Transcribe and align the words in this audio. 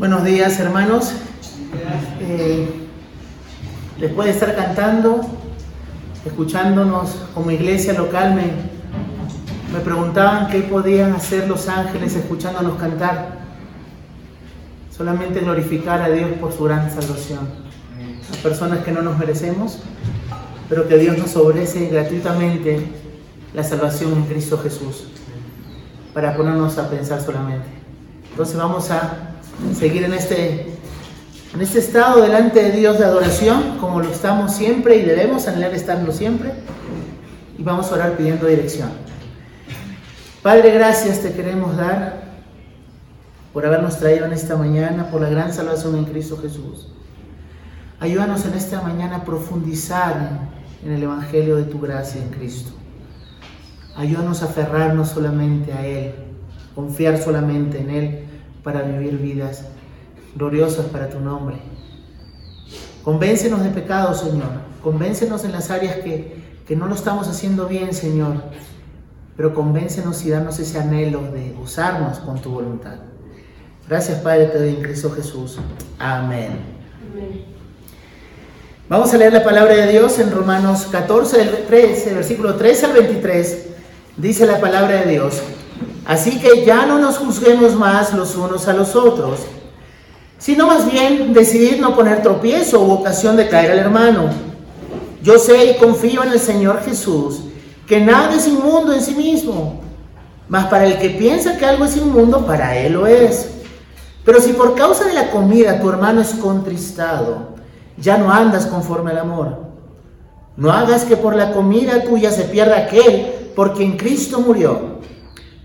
Buenos 0.00 0.24
días 0.24 0.58
hermanos. 0.58 1.12
Eh, 2.22 2.66
después 3.98 4.28
de 4.28 4.32
estar 4.32 4.56
cantando, 4.56 5.20
escuchándonos 6.24 7.16
como 7.34 7.50
iglesia 7.50 7.92
local, 7.92 8.34
me, 8.34 8.44
me 9.70 9.84
preguntaban 9.84 10.48
qué 10.48 10.60
podían 10.60 11.12
hacer 11.12 11.46
los 11.46 11.68
ángeles 11.68 12.16
escuchándonos 12.16 12.78
cantar. 12.78 13.40
Solamente 14.90 15.40
glorificar 15.40 16.00
a 16.00 16.08
Dios 16.08 16.30
por 16.40 16.54
su 16.54 16.64
gran 16.64 16.90
salvación. 16.90 17.50
Las 18.26 18.38
personas 18.38 18.78
que 18.78 18.92
no 18.92 19.02
nos 19.02 19.18
merecemos, 19.18 19.80
pero 20.70 20.88
que 20.88 20.96
Dios 20.96 21.18
nos 21.18 21.36
ofrece 21.36 21.88
gratuitamente 21.88 22.86
la 23.52 23.64
salvación 23.64 24.14
en 24.14 24.24
Cristo 24.24 24.58
Jesús, 24.62 25.08
para 26.14 26.34
ponernos 26.34 26.78
a 26.78 26.88
pensar 26.88 27.20
solamente. 27.20 27.68
Entonces 28.30 28.56
vamos 28.56 28.90
a 28.90 29.26
seguir 29.78 30.04
en 30.04 30.12
este, 30.12 30.66
en 31.54 31.60
este 31.60 31.78
estado 31.78 32.22
delante 32.22 32.62
de 32.62 32.72
Dios 32.72 32.98
de 32.98 33.04
adoración, 33.04 33.78
como 33.78 34.00
lo 34.00 34.10
estamos 34.10 34.52
siempre 34.52 34.96
y 34.96 35.02
debemos 35.02 35.48
anhelar 35.48 35.74
estarlo 35.74 36.12
siempre. 36.12 36.52
Y 37.58 37.62
vamos 37.62 37.90
a 37.90 37.94
orar 37.94 38.16
pidiendo 38.16 38.46
dirección. 38.46 38.90
Padre, 40.42 40.72
gracias 40.72 41.20
te 41.20 41.32
queremos 41.32 41.76
dar 41.76 42.30
por 43.52 43.66
habernos 43.66 43.98
traído 43.98 44.26
en 44.26 44.32
esta 44.32 44.56
mañana, 44.56 45.10
por 45.10 45.20
la 45.20 45.28
gran 45.28 45.52
salvación 45.52 45.96
en 45.96 46.04
Cristo 46.04 46.38
Jesús. 46.40 46.88
Ayúdanos 47.98 48.46
en 48.46 48.54
esta 48.54 48.80
mañana 48.80 49.16
a 49.16 49.24
profundizar 49.24 50.48
en 50.84 50.92
el 50.92 51.02
Evangelio 51.02 51.56
de 51.56 51.64
tu 51.64 51.80
gracia 51.80 52.22
en 52.22 52.30
Cristo. 52.30 52.70
Ayúdanos 53.96 54.42
a 54.42 54.46
aferrarnos 54.46 55.10
solamente 55.10 55.72
a 55.72 55.84
Él, 55.84 56.14
confiar 56.74 57.18
solamente 57.18 57.78
en 57.78 57.90
Él 57.90 58.29
para 58.62 58.82
vivir 58.82 59.18
vidas 59.18 59.64
gloriosas 60.34 60.86
para 60.86 61.08
tu 61.08 61.20
nombre. 61.20 61.56
Convéncenos 63.02 63.62
de 63.62 63.70
pecado, 63.70 64.14
Señor. 64.14 64.50
Convéncenos 64.82 65.44
en 65.44 65.52
las 65.52 65.70
áreas 65.70 65.96
que, 65.96 66.50
no 66.76 66.86
lo 66.86 66.94
estamos 66.94 67.26
haciendo 67.26 67.66
bien, 67.66 67.92
Señor. 67.92 68.34
Pero 69.36 69.54
convéncenos 69.54 70.24
y 70.24 70.30
danos 70.30 70.58
ese 70.60 70.78
anhelo 70.78 71.22
de 71.32 71.56
usarnos 71.60 72.18
con 72.18 72.40
tu 72.40 72.50
voluntad. 72.50 72.96
Gracias, 73.88 74.20
Padre, 74.20 74.46
te 74.46 74.58
doy 74.58 74.68
en 74.68 74.82
Cristo 74.82 75.10
Jesús. 75.10 75.58
Amén. 75.98 76.60
Vamos 78.88 79.12
a 79.12 79.18
leer 79.18 79.32
la 79.32 79.42
palabra 79.42 79.74
de 79.74 79.90
Dios 79.90 80.18
en 80.18 80.30
Romanos 80.30 80.86
14, 80.92 81.64
13, 81.66 82.14
versículo 82.14 82.54
13 82.56 82.86
al 82.86 82.92
23. 82.92 83.66
Dice 84.16 84.46
la 84.46 84.60
palabra 84.60 85.02
de 85.02 85.10
Dios. 85.10 85.42
Así 86.06 86.40
que 86.40 86.64
ya 86.64 86.86
no 86.86 86.98
nos 86.98 87.18
juzguemos 87.18 87.74
más 87.74 88.12
los 88.14 88.34
unos 88.36 88.66
a 88.68 88.72
los 88.72 88.96
otros, 88.96 89.40
sino 90.38 90.66
más 90.66 90.90
bien 90.90 91.32
decidir 91.32 91.80
no 91.80 91.94
poner 91.94 92.22
tropiezo 92.22 92.80
u 92.80 92.90
ocasión 92.92 93.36
de 93.36 93.48
caer 93.48 93.72
al 93.72 93.78
hermano. 93.78 94.30
Yo 95.22 95.38
sé 95.38 95.66
y 95.66 95.76
confío 95.76 96.22
en 96.22 96.32
el 96.32 96.40
Señor 96.40 96.82
Jesús, 96.82 97.40
que 97.86 98.00
nada 98.00 98.34
es 98.34 98.46
inmundo 98.46 98.92
en 98.92 99.02
sí 99.02 99.14
mismo, 99.14 99.80
mas 100.48 100.66
para 100.66 100.86
el 100.86 100.98
que 100.98 101.10
piensa 101.10 101.58
que 101.58 101.66
algo 101.66 101.84
es 101.84 101.96
inmundo, 101.96 102.46
para 102.46 102.76
él 102.78 102.94
lo 102.94 103.06
es. 103.06 103.50
Pero 104.24 104.40
si 104.40 104.52
por 104.54 104.74
causa 104.74 105.04
de 105.04 105.12
la 105.12 105.30
comida 105.30 105.80
tu 105.80 105.90
hermano 105.90 106.22
es 106.22 106.30
contristado, 106.30 107.50
ya 107.98 108.16
no 108.16 108.32
andas 108.32 108.66
conforme 108.66 109.10
al 109.10 109.18
amor. 109.18 109.58
No 110.56 110.72
hagas 110.72 111.04
que 111.04 111.16
por 111.16 111.36
la 111.36 111.52
comida 111.52 112.02
tuya 112.04 112.30
se 112.30 112.44
pierda 112.44 112.78
aquel 112.78 113.52
por 113.54 113.74
quien 113.74 113.96
Cristo 113.96 114.40
murió 114.40 115.00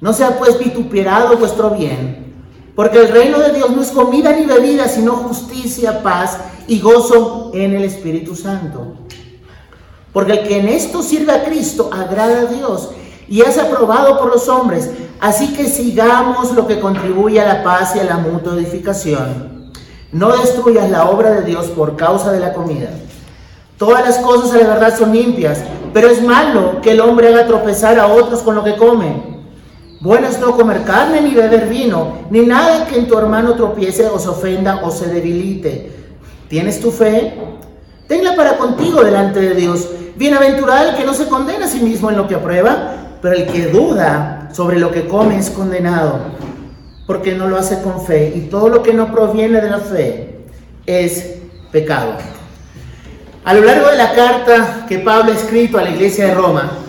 no 0.06 0.14
sea 0.14 0.38
pues 0.38 0.60
vituperado 0.60 1.36
vuestro 1.36 1.72
bien, 1.72 2.32
porque 2.76 3.00
el 3.00 3.08
reino 3.08 3.40
de 3.40 3.54
Dios 3.54 3.72
no 3.72 3.82
es 3.82 3.90
comida 3.90 4.34
ni 4.34 4.46
bebida, 4.46 4.88
sino 4.88 5.14
justicia, 5.14 6.04
paz 6.04 6.38
y 6.68 6.80
gozo 6.80 7.50
en 7.56 7.74
el 7.74 7.84
Espíritu 7.86 8.36
Santo. 8.36 8.98
Porque 10.14 10.34
el 10.34 10.48
que 10.48 10.60
en 10.60 10.68
esto 10.68 11.02
sirve 11.02 11.32
a 11.32 11.44
Cristo 11.44 11.90
agrada 11.92 12.42
a 12.42 12.46
Dios 12.46 12.92
y 13.28 13.42
es 13.42 13.58
aprobado 13.58 14.20
por 14.20 14.32
los 14.32 14.48
hombres. 14.48 14.92
Así 15.20 15.56
que 15.56 15.66
sigamos 15.66 16.52
lo 16.52 16.68
que 16.68 16.80
contribuye 16.80 17.42
a 17.42 17.52
la 17.52 17.64
paz 17.64 17.96
y 17.96 18.00
a 18.00 18.04
la 18.04 18.18
mutua 18.18 18.54
edificación. 18.54 19.72
No 20.12 20.38
destruyas 20.38 20.92
la 20.92 21.10
obra 21.10 21.32
de 21.32 21.42
Dios 21.42 21.66
por 21.70 21.96
causa 21.96 22.32
de 22.32 22.42
la 22.42 22.54
comida. 22.54 22.92
Todas 23.80 24.06
las 24.06 24.20
cosas 24.20 24.54
a 24.54 24.58
la 24.60 24.68
verdad 24.68 24.96
son 24.96 25.14
limpias, 25.14 25.64
pero 25.96 26.10
es 26.10 26.22
malo 26.22 26.80
que 26.84 26.92
el 26.92 27.02
hombre 27.02 27.30
haga 27.30 27.48
tropezar 27.48 27.98
a 27.98 28.06
otros 28.06 28.44
con 28.44 28.54
lo 28.54 28.64
que 28.64 28.76
come. 28.76 29.35
Bueno 30.06 30.28
es 30.28 30.40
no 30.40 30.56
comer 30.56 30.84
carne 30.84 31.20
ni 31.20 31.34
beber 31.34 31.68
vino, 31.68 32.20
ni 32.30 32.42
nada 32.42 32.86
que 32.86 32.96
en 32.96 33.08
tu 33.08 33.18
hermano 33.18 33.56
tropiece 33.56 34.06
o 34.06 34.20
se 34.20 34.30
ofenda 34.30 34.82
o 34.84 34.92
se 34.92 35.08
debilite. 35.08 35.92
¿Tienes 36.48 36.80
tu 36.80 36.92
fe? 36.92 37.34
Tenla 38.08 38.36
para 38.36 38.56
contigo 38.56 39.04
delante 39.04 39.40
de 39.40 39.56
Dios. 39.56 39.90
Bienaventurado 40.16 40.92
el 40.92 40.96
que 40.96 41.06
no 41.06 41.16
se 41.16 41.26
condena 41.28 41.66
a 41.66 41.68
sí 41.68 41.80
mismo 41.80 42.12
en 42.12 42.18
lo 42.18 42.28
que 42.28 42.36
aprueba, 42.36 43.18
pero 43.20 43.34
el 43.34 43.48
que 43.48 43.66
duda 43.66 44.52
sobre 44.54 44.78
lo 44.78 44.92
que 44.92 45.08
come 45.08 45.40
es 45.40 45.50
condenado, 45.50 46.20
porque 47.08 47.34
no 47.34 47.48
lo 47.48 47.58
hace 47.58 47.82
con 47.82 48.06
fe. 48.06 48.32
Y 48.36 48.42
todo 48.42 48.70
lo 48.70 48.84
que 48.84 48.94
no 48.94 49.12
proviene 49.12 49.60
de 49.60 49.70
la 49.72 49.80
fe 49.80 50.38
es 50.86 51.38
pecado. 51.72 52.12
A 53.44 53.56
lo 53.56 53.62
largo 53.62 53.90
de 53.90 53.98
la 53.98 54.14
carta 54.14 54.86
que 54.88 55.00
Pablo 55.00 55.32
ha 55.32 55.36
escrito 55.36 55.80
a 55.80 55.82
la 55.82 55.90
iglesia 55.90 56.28
de 56.28 56.36
Roma, 56.36 56.85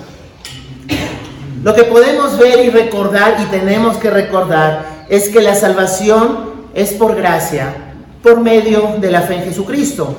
lo 1.67 1.75
que 1.75 1.83
podemos 1.83 2.39
ver 2.39 2.65
y 2.65 2.71
recordar 2.71 3.39
y 3.43 3.47
tenemos 3.47 3.97
que 3.97 4.09
recordar 4.09 5.05
es 5.09 5.31
que 5.31 5.43
la 5.43 5.57
salvación 5.57 6.69
es 6.75 6.93
por 6.93 7.17
gracia, 7.17 7.75
por 8.23 8.39
medio 8.39 8.95
de 9.01 9.11
la 9.11 9.23
fe 9.23 9.39
en 9.39 9.43
Jesucristo, 9.43 10.15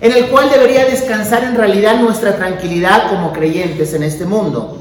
en 0.00 0.12
el 0.12 0.28
cual 0.28 0.48
debería 0.48 0.84
descansar 0.84 1.42
en 1.42 1.56
realidad 1.56 1.98
nuestra 1.98 2.36
tranquilidad 2.36 3.08
como 3.10 3.32
creyentes 3.32 3.94
en 3.94 4.04
este 4.04 4.26
mundo. 4.26 4.80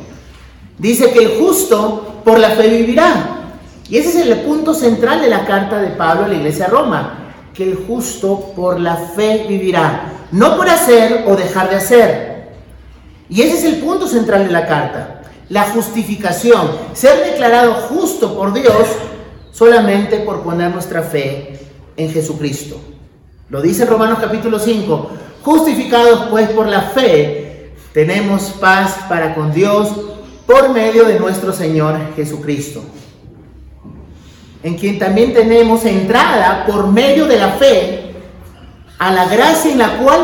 Dice 0.78 1.10
que 1.10 1.24
el 1.24 1.40
justo 1.40 2.22
por 2.24 2.38
la 2.38 2.52
fe 2.52 2.68
vivirá. 2.68 3.48
Y 3.90 3.98
ese 3.98 4.10
es 4.10 4.28
el 4.28 4.42
punto 4.42 4.76
central 4.76 5.22
de 5.22 5.30
la 5.30 5.44
carta 5.48 5.82
de 5.82 5.90
Pablo 5.90 6.26
a 6.26 6.28
la 6.28 6.36
iglesia 6.36 6.66
de 6.66 6.72
Roma, 6.72 7.32
que 7.52 7.64
el 7.64 7.76
justo 7.88 8.54
por 8.56 8.80
la 8.80 8.96
fe 8.96 9.48
vivirá, 9.50 10.28
no 10.32 10.56
por 10.56 10.70
hacer 10.70 11.24
o 11.26 11.36
dejar 11.36 11.68
de 11.72 11.78
hacer. 11.78 12.50
Y 13.28 13.42
ese 13.42 13.58
es 13.58 13.64
el 13.64 13.82
punto 13.82 14.08
central 14.08 14.46
de 14.46 14.54
la 14.54 14.68
carta 14.68 15.16
la 15.50 15.64
justificación, 15.64 16.70
ser 16.94 17.32
declarado 17.32 17.74
justo 17.74 18.36
por 18.36 18.54
Dios 18.54 18.88
solamente 19.52 20.20
por 20.20 20.42
poner 20.42 20.72
nuestra 20.72 21.02
fe 21.02 21.60
en 21.98 22.12
Jesucristo. 22.12 22.80
Lo 23.50 23.62
dice 23.62 23.86
Romanos 23.86 24.20
capítulo 24.22 24.60
5, 24.60 25.10
justificados 25.44 26.28
pues 26.30 26.50
por 26.50 26.68
la 26.68 26.82
fe, 26.82 27.74
tenemos 27.94 28.44
paz 28.60 29.00
para 29.10 29.34
con 29.34 29.52
Dios 29.52 29.90
por 30.46 30.70
medio 30.70 31.06
de 31.06 31.20
nuestro 31.20 31.52
Señor 31.52 31.98
Jesucristo, 32.16 32.84
en 34.62 34.78
quien 34.78 35.00
también 35.00 35.34
tenemos 35.34 35.84
entrada 35.86 36.66
por 36.68 36.88
medio 36.88 37.26
de 37.26 37.38
la 37.38 37.50
fe 37.54 38.14
a 39.00 39.12
la 39.12 39.26
gracia 39.26 39.72
en 39.72 39.80
la 39.80 39.98
cual 39.98 40.20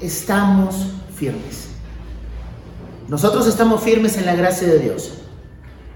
estamos 0.00 0.74
firmes. 1.16 1.75
Nosotros 3.08 3.46
estamos 3.46 3.82
firmes 3.82 4.16
en 4.16 4.26
la 4.26 4.34
gracia 4.34 4.66
de 4.66 4.80
Dios, 4.80 5.12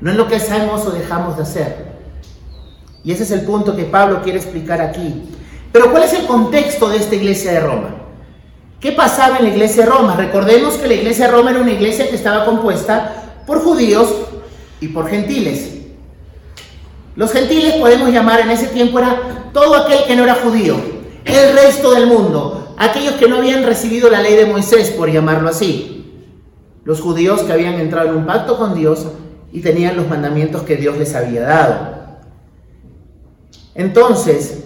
no 0.01 0.11
en 0.11 0.17
lo 0.17 0.29
que 0.29 0.37
hacemos 0.37 0.87
o 0.87 0.91
dejamos 0.91 1.37
de 1.37 1.43
hacer. 1.43 1.91
Y 3.03 3.13
ese 3.13 3.25
es 3.25 3.31
el 3.33 3.43
punto 3.43 3.75
que 3.75 3.85
Pablo 3.85 4.23
quiere 4.23 4.39
explicar 4.39 4.81
aquí. 4.81 5.25
Pero 5.73 5.91
¿cuál 5.91 6.05
es 6.05 6.13
el 6.13 6.27
contexto 6.27 6.89
de 6.89 6.99
esta 6.99 7.17
iglesia 7.17 7.53
de 7.53 7.61
Roma? 7.61 7.97
¿Qué 8.79 8.93
pasaba 8.93 9.39
en 9.39 9.45
la 9.45 9.51
iglesia 9.51 9.85
de 9.85 9.91
Roma? 9.91 10.15
Recordemos 10.17 10.75
que 10.75 10.89
la 10.89 10.95
iglesia 10.95 11.27
de 11.27 11.33
Roma 11.33 11.51
era 11.51 11.61
una 11.61 11.73
iglesia 11.73 12.09
que 12.09 12.17
estaba 12.17 12.45
compuesta 12.45 13.43
por 13.47 13.63
judíos 13.63 14.09
y 14.81 14.89
por 14.89 15.09
gentiles. 15.09 15.79
Los 17.17 17.33
gentiles 17.33 17.75
podemos 17.75 18.11
llamar 18.11 18.41
en 18.41 18.51
ese 18.51 18.69
tiempo 18.69 18.99
era 18.99 19.51
todo 19.53 19.75
aquel 19.75 20.05
que 20.05 20.15
no 20.15 20.25
era 20.25 20.37
judío, 20.37 20.77
el 21.25 21.53
resto 21.55 21.91
del 21.91 22.07
mundo, 22.07 22.75
aquellos 22.79 23.15
que 23.15 23.29
no 23.29 23.39
habían 23.39 23.65
recibido 23.65 24.09
la 24.09 24.23
ley 24.23 24.37
de 24.37 24.47
Moisés, 24.47 24.91
por 24.91 25.11
llamarlo 25.11 25.49
así. 25.49 26.00
Los 26.91 27.01
judíos 27.01 27.43
que 27.43 27.53
habían 27.53 27.75
entrado 27.75 28.09
en 28.09 28.17
un 28.17 28.27
pacto 28.27 28.59
con 28.59 28.75
Dios 28.75 29.07
y 29.53 29.61
tenían 29.61 29.97
los 29.97 30.09
mandamientos 30.09 30.63
que 30.63 30.75
Dios 30.75 30.99
les 30.99 31.15
había 31.15 31.43
dado. 31.43 31.97
Entonces, 33.77 34.65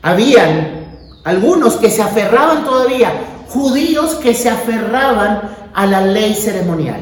habían 0.00 0.96
algunos 1.24 1.74
que 1.74 1.90
se 1.90 2.02
aferraban 2.02 2.64
todavía, 2.64 3.10
judíos 3.48 4.14
que 4.14 4.32
se 4.32 4.48
aferraban 4.48 5.40
a 5.74 5.86
la 5.86 6.02
ley 6.02 6.34
ceremonial. 6.34 7.00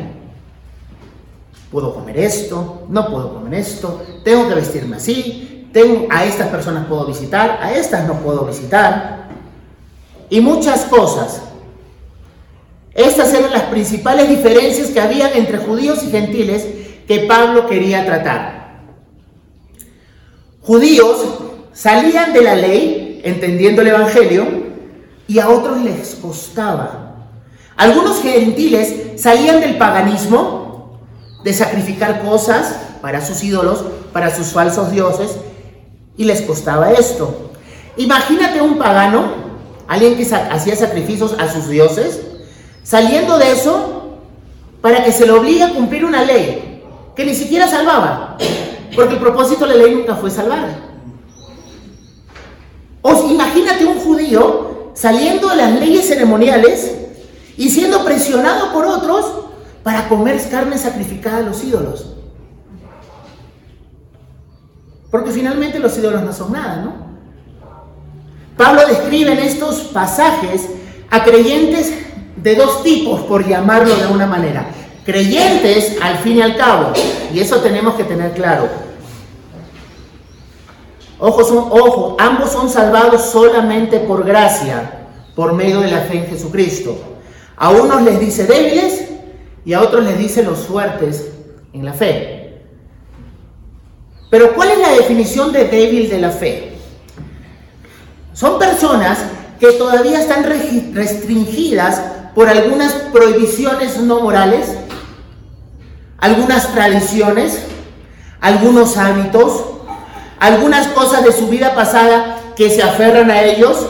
Puedo 1.70 1.92
comer 1.92 2.20
esto, 2.20 2.84
no 2.88 3.10
puedo 3.10 3.34
comer 3.34 3.60
esto, 3.60 4.02
tengo 4.24 4.48
que 4.48 4.54
vestirme 4.54 4.96
así, 4.96 5.68
tengo, 5.74 6.06
a 6.08 6.24
estas 6.24 6.48
personas 6.48 6.86
puedo 6.86 7.04
visitar, 7.04 7.58
a 7.60 7.74
estas 7.74 8.06
no 8.06 8.14
puedo 8.14 8.46
visitar. 8.46 9.28
Y 10.30 10.40
muchas 10.40 10.86
cosas 10.86 11.51
estas 12.94 13.32
eran 13.32 13.52
las 13.52 13.64
principales 13.64 14.28
diferencias 14.28 14.90
que 14.90 15.00
había 15.00 15.32
entre 15.32 15.58
judíos 15.58 16.02
y 16.04 16.10
gentiles 16.10 16.66
que 17.06 17.20
Pablo 17.20 17.66
quería 17.66 18.04
tratar. 18.04 18.82
Judíos 20.60 21.24
salían 21.72 22.32
de 22.32 22.42
la 22.42 22.54
ley, 22.54 23.20
entendiendo 23.24 23.82
el 23.82 23.88
Evangelio, 23.88 24.46
y 25.26 25.38
a 25.38 25.48
otros 25.48 25.80
les 25.80 26.16
costaba. 26.16 27.28
Algunos 27.76 28.20
gentiles 28.20 29.20
salían 29.20 29.60
del 29.60 29.78
paganismo, 29.78 31.00
de 31.42 31.52
sacrificar 31.52 32.22
cosas 32.22 32.76
para 33.00 33.24
sus 33.24 33.42
ídolos, 33.42 33.84
para 34.12 34.34
sus 34.34 34.48
falsos 34.48 34.92
dioses, 34.92 35.36
y 36.16 36.24
les 36.24 36.42
costaba 36.42 36.92
esto. 36.92 37.50
Imagínate 37.96 38.60
un 38.60 38.78
pagano, 38.78 39.32
alguien 39.88 40.16
que 40.16 40.22
hacía 40.34 40.76
sacrificios 40.76 41.34
a 41.38 41.50
sus 41.50 41.68
dioses, 41.68 42.20
saliendo 42.82 43.38
de 43.38 43.52
eso 43.52 44.18
para 44.80 45.04
que 45.04 45.12
se 45.12 45.26
le 45.26 45.32
obligue 45.32 45.62
a 45.62 45.74
cumplir 45.74 46.04
una 46.04 46.24
ley 46.24 46.82
que 47.14 47.24
ni 47.24 47.34
siquiera 47.34 47.68
salvaba, 47.68 48.36
porque 48.94 49.14
el 49.14 49.20
propósito 49.20 49.66
de 49.66 49.76
la 49.76 49.84
ley 49.84 49.94
nunca 49.94 50.16
fue 50.16 50.30
salvar. 50.30 50.92
O 53.02 53.30
imagínate 53.30 53.84
un 53.84 53.98
judío 53.98 54.92
saliendo 54.94 55.48
de 55.48 55.56
las 55.56 55.80
leyes 55.80 56.06
ceremoniales 56.06 56.92
y 57.56 57.68
siendo 57.68 58.04
presionado 58.04 58.72
por 58.72 58.86
otros 58.86 59.46
para 59.82 60.08
comer 60.08 60.40
carne 60.48 60.78
sacrificada 60.78 61.38
a 61.38 61.42
los 61.42 61.62
ídolos. 61.64 62.14
Porque 65.10 65.30
finalmente 65.30 65.78
los 65.78 65.96
ídolos 65.98 66.22
no 66.22 66.32
son 66.32 66.52
nada, 66.52 66.76
¿no? 66.76 67.12
Pablo 68.56 68.86
describe 68.86 69.32
en 69.32 69.40
estos 69.40 69.80
pasajes 69.92 70.68
a 71.10 71.24
creyentes 71.24 71.92
de 72.42 72.56
dos 72.56 72.82
tipos, 72.82 73.20
por 73.22 73.46
llamarlo 73.46 73.94
de 73.94 74.06
una 74.06 74.26
manera. 74.26 74.66
Creyentes 75.04 75.96
al 76.00 76.18
fin 76.18 76.38
y 76.38 76.42
al 76.42 76.56
cabo, 76.56 76.92
y 77.32 77.40
eso 77.40 77.56
tenemos 77.60 77.94
que 77.94 78.04
tener 78.04 78.32
claro. 78.32 78.68
Ojo, 81.18 81.44
son, 81.44 81.58
ojo, 81.70 82.16
ambos 82.18 82.50
son 82.50 82.68
salvados 82.68 83.22
solamente 83.26 84.00
por 84.00 84.24
gracia, 84.24 85.06
por 85.36 85.52
medio 85.52 85.80
de 85.80 85.90
la 85.90 86.00
fe 86.00 86.18
en 86.18 86.26
Jesucristo. 86.26 86.98
A 87.56 87.70
unos 87.70 88.02
les 88.02 88.18
dice 88.18 88.44
débiles 88.44 89.04
y 89.64 89.72
a 89.72 89.80
otros 89.80 90.04
les 90.04 90.18
dice 90.18 90.42
los 90.42 90.60
fuertes 90.60 91.28
en 91.72 91.84
la 91.84 91.92
fe. 91.92 92.62
Pero 94.30 94.54
¿cuál 94.54 94.70
es 94.70 94.78
la 94.78 94.92
definición 94.92 95.52
de 95.52 95.64
débil 95.64 96.08
de 96.08 96.20
la 96.20 96.30
fe? 96.30 96.72
Son 98.32 98.58
personas 98.58 99.18
que 99.60 99.72
todavía 99.72 100.20
están 100.20 100.42
restringidas 100.42 102.02
por 102.34 102.48
algunas 102.48 102.92
prohibiciones 103.12 103.98
no 103.98 104.20
morales, 104.20 104.68
algunas 106.18 106.72
tradiciones, 106.72 107.62
algunos 108.40 108.96
hábitos, 108.96 109.64
algunas 110.38 110.88
cosas 110.88 111.24
de 111.24 111.32
su 111.32 111.48
vida 111.48 111.74
pasada 111.74 112.38
que 112.56 112.70
se 112.70 112.82
aferran 112.82 113.30
a 113.30 113.42
ellos 113.42 113.86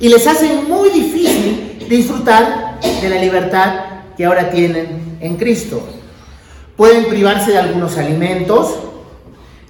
y 0.00 0.08
les 0.08 0.26
hacen 0.26 0.68
muy 0.68 0.90
difícil 0.90 1.86
disfrutar 1.88 2.80
de 2.80 3.08
la 3.08 3.16
libertad 3.16 3.80
que 4.16 4.24
ahora 4.24 4.50
tienen 4.50 5.18
en 5.20 5.36
Cristo. 5.36 5.80
Pueden 6.76 7.06
privarse 7.06 7.52
de 7.52 7.58
algunos 7.58 7.96
alimentos, 7.98 8.74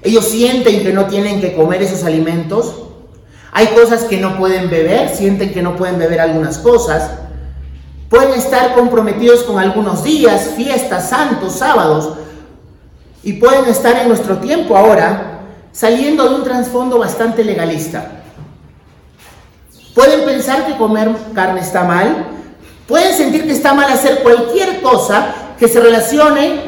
ellos 0.03 0.27
sienten 0.27 0.83
que 0.83 0.93
no 0.93 1.07
tienen 1.07 1.41
que 1.41 1.55
comer 1.55 1.83
esos 1.83 2.05
alimentos, 2.05 2.75
hay 3.53 3.69
cosas 3.69 4.05
que 4.05 4.19
no 4.19 4.37
pueden 4.37 4.69
beber, 4.69 5.09
sienten 5.15 5.53
que 5.53 5.63
no 5.63 5.77
pueden 5.77 5.99
beber 5.99 6.21
algunas 6.21 6.59
cosas. 6.59 7.24
Pueden 8.15 8.35
estar 8.35 8.77
comprometidos 8.77 9.43
con 9.43 9.59
algunos 9.59 10.05
días, 10.05 10.53
fiestas, 10.57 11.09
santos, 11.09 11.55
sábados. 11.55 12.13
Y 13.25 13.33
pueden 13.33 13.65
estar 13.65 13.97
en 13.97 14.07
nuestro 14.07 14.39
tiempo 14.39 14.77
ahora 14.77 15.41
saliendo 15.73 16.29
de 16.29 16.37
un 16.37 16.45
trasfondo 16.45 17.01
bastante 17.01 17.43
legalista. 17.43 18.23
Pueden 19.97 20.25
pensar 20.25 20.65
que 20.65 20.77
comer 20.77 21.11
carne 21.35 21.59
está 21.59 21.83
mal. 21.83 22.27
Pueden 22.87 23.13
sentir 23.17 23.47
que 23.47 23.51
está 23.53 23.75
mal 23.75 23.91
hacer 23.93 24.23
cualquier 24.23 24.81
cosa 24.81 25.35
que 25.59 25.67
se 25.67 25.81
relacione 25.81 26.61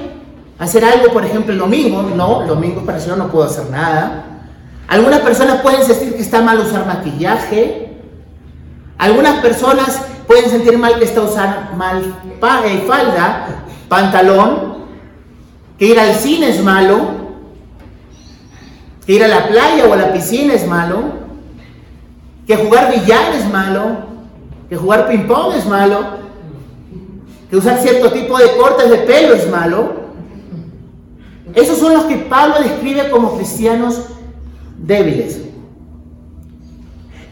hacer 0.58 0.84
algo, 0.84 1.12
por 1.12 1.24
ejemplo, 1.24 1.52
el 1.52 1.60
domingo. 1.60 2.02
No, 2.02 2.42
el 2.42 2.48
domingo 2.48 2.84
para 2.84 2.98
eso 2.98 3.14
no 3.14 3.28
puedo 3.28 3.44
hacer 3.44 3.70
nada. 3.70 4.24
Algunas 4.88 5.20
personas 5.20 5.60
pueden 5.60 5.84
sentir 5.84 6.16
que 6.16 6.22
está 6.22 6.40
mal 6.40 6.58
usar 6.58 6.84
maquillaje. 6.86 7.85
Algunas 8.98 9.40
personas 9.40 10.02
pueden 10.26 10.50
sentir 10.50 10.78
mal 10.78 10.98
que 10.98 11.04
está 11.04 11.22
usar 11.22 11.74
mal 11.76 12.02
eh, 12.02 12.84
falda, 12.86 13.64
pantalón, 13.88 14.76
que 15.78 15.86
ir 15.86 16.00
al 16.00 16.14
cine 16.14 16.48
es 16.48 16.62
malo, 16.62 17.26
que 19.06 19.12
ir 19.12 19.24
a 19.24 19.28
la 19.28 19.48
playa 19.48 19.86
o 19.86 19.92
a 19.92 19.96
la 19.96 20.12
piscina 20.12 20.54
es 20.54 20.66
malo, 20.66 21.26
que 22.46 22.56
jugar 22.56 22.92
billar 22.92 23.34
es 23.34 23.48
malo, 23.50 23.98
que 24.68 24.76
jugar 24.76 25.08
ping-pong 25.08 25.54
es 25.56 25.66
malo, 25.66 26.26
que 27.50 27.56
usar 27.56 27.78
cierto 27.78 28.10
tipo 28.12 28.38
de 28.38 28.56
cortes 28.56 28.90
de 28.90 28.98
pelo 28.98 29.34
es 29.34 29.48
malo. 29.50 30.06
Esos 31.54 31.78
son 31.78 31.94
los 31.94 32.04
que 32.04 32.16
Pablo 32.16 32.56
describe 32.60 33.08
como 33.10 33.36
cristianos 33.36 34.02
débiles. 34.76 35.45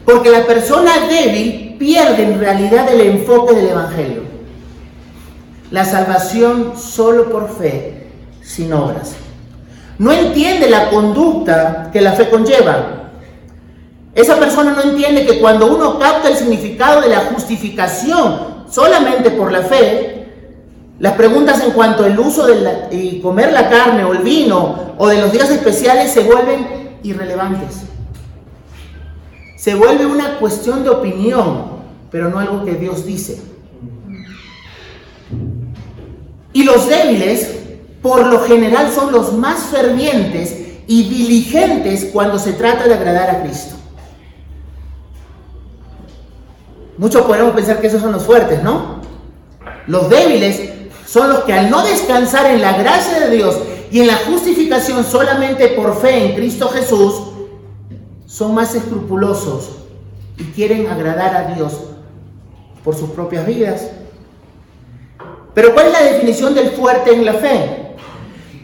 Porque 0.05 0.29
la 0.29 0.45
persona 0.45 1.07
débil 1.09 1.75
pierde 1.79 2.23
en 2.23 2.39
realidad 2.39 2.87
el 2.93 3.01
enfoque 3.01 3.55
del 3.55 3.69
Evangelio. 3.69 4.21
La 5.71 5.83
salvación 5.83 6.73
solo 6.77 7.29
por 7.29 7.49
fe, 7.57 8.07
sin 8.41 8.71
obras. 8.71 9.15
No 9.97 10.11
entiende 10.11 10.69
la 10.69 10.89
conducta 10.89 11.89
que 11.91 12.01
la 12.01 12.13
fe 12.13 12.29
conlleva. 12.29 13.11
Esa 14.13 14.37
persona 14.37 14.71
no 14.71 14.81
entiende 14.81 15.25
que 15.25 15.39
cuando 15.39 15.75
uno 15.75 15.97
capta 15.99 16.29
el 16.29 16.35
significado 16.35 17.01
de 17.01 17.09
la 17.09 17.21
justificación 17.21 18.65
solamente 18.69 19.31
por 19.31 19.51
la 19.51 19.61
fe, 19.61 20.27
las 20.99 21.13
preguntas 21.13 21.61
en 21.61 21.71
cuanto 21.71 22.05
al 22.05 22.17
uso 22.17 22.45
de 22.45 23.19
comer 23.21 23.51
la 23.51 23.69
carne 23.69 24.05
o 24.05 24.13
el 24.13 24.19
vino 24.19 24.93
o 24.97 25.07
de 25.07 25.19
los 25.19 25.31
días 25.31 25.49
especiales 25.49 26.11
se 26.11 26.21
vuelven 26.21 26.99
irrelevantes. 27.03 27.94
Se 29.65 29.73
vuelve 29.73 30.05
una 30.05 30.37
cuestión 30.37 30.83
de 30.83 30.91
opinión, 30.91 31.63
pero 32.11 32.29
no 32.29 32.37
algo 32.37 32.63
que 32.63 32.75
Dios 32.75 33.03
dice. 33.03 33.41
Y 36.53 36.61
los 36.61 36.87
débiles, 36.87 37.49
por 37.99 38.27
lo 38.27 38.41
general, 38.41 38.91
son 38.93 39.11
los 39.11 39.33
más 39.33 39.61
fervientes 39.71 40.55
y 40.85 41.09
diligentes 41.09 42.11
cuando 42.13 42.37
se 42.37 42.53
trata 42.53 42.87
de 42.87 42.93
agradar 42.93 43.27
a 43.31 43.41
Cristo. 43.41 43.73
Muchos 46.99 47.23
podemos 47.23 47.55
pensar 47.55 47.81
que 47.81 47.87
esos 47.87 48.03
son 48.03 48.11
los 48.11 48.21
fuertes, 48.21 48.61
¿no? 48.61 49.01
Los 49.87 50.11
débiles 50.11 50.61
son 51.07 51.29
los 51.29 51.39
que 51.39 51.53
al 51.53 51.71
no 51.71 51.83
descansar 51.83 52.51
en 52.51 52.61
la 52.61 52.77
gracia 52.77 53.19
de 53.19 53.35
Dios 53.35 53.57
y 53.89 54.01
en 54.01 54.05
la 54.05 54.17
justificación 54.27 55.03
solamente 55.03 55.69
por 55.69 55.99
fe 55.99 56.23
en 56.23 56.35
Cristo 56.35 56.69
Jesús, 56.69 57.34
son 58.35 58.53
más 58.53 58.75
escrupulosos 58.75 59.69
y 60.37 60.43
quieren 60.51 60.87
agradar 60.87 61.33
a 61.33 61.55
Dios 61.55 61.71
por 62.83 62.93
sus 62.93 63.11
propias 63.11 63.45
vidas. 63.45 63.91
Pero 65.53 65.73
¿cuál 65.73 65.87
es 65.87 65.93
la 65.93 66.03
definición 66.03 66.53
del 66.53 66.71
fuerte 66.71 67.13
en 67.13 67.23
la 67.23 67.35
fe? 67.35 67.95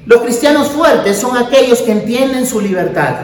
Los 0.05 0.23
cristianos 0.23 0.67
fuertes 0.67 1.17
son 1.17 1.37
aquellos 1.37 1.81
que 1.83 1.93
entienden 1.93 2.45
su 2.45 2.59
libertad. 2.59 3.15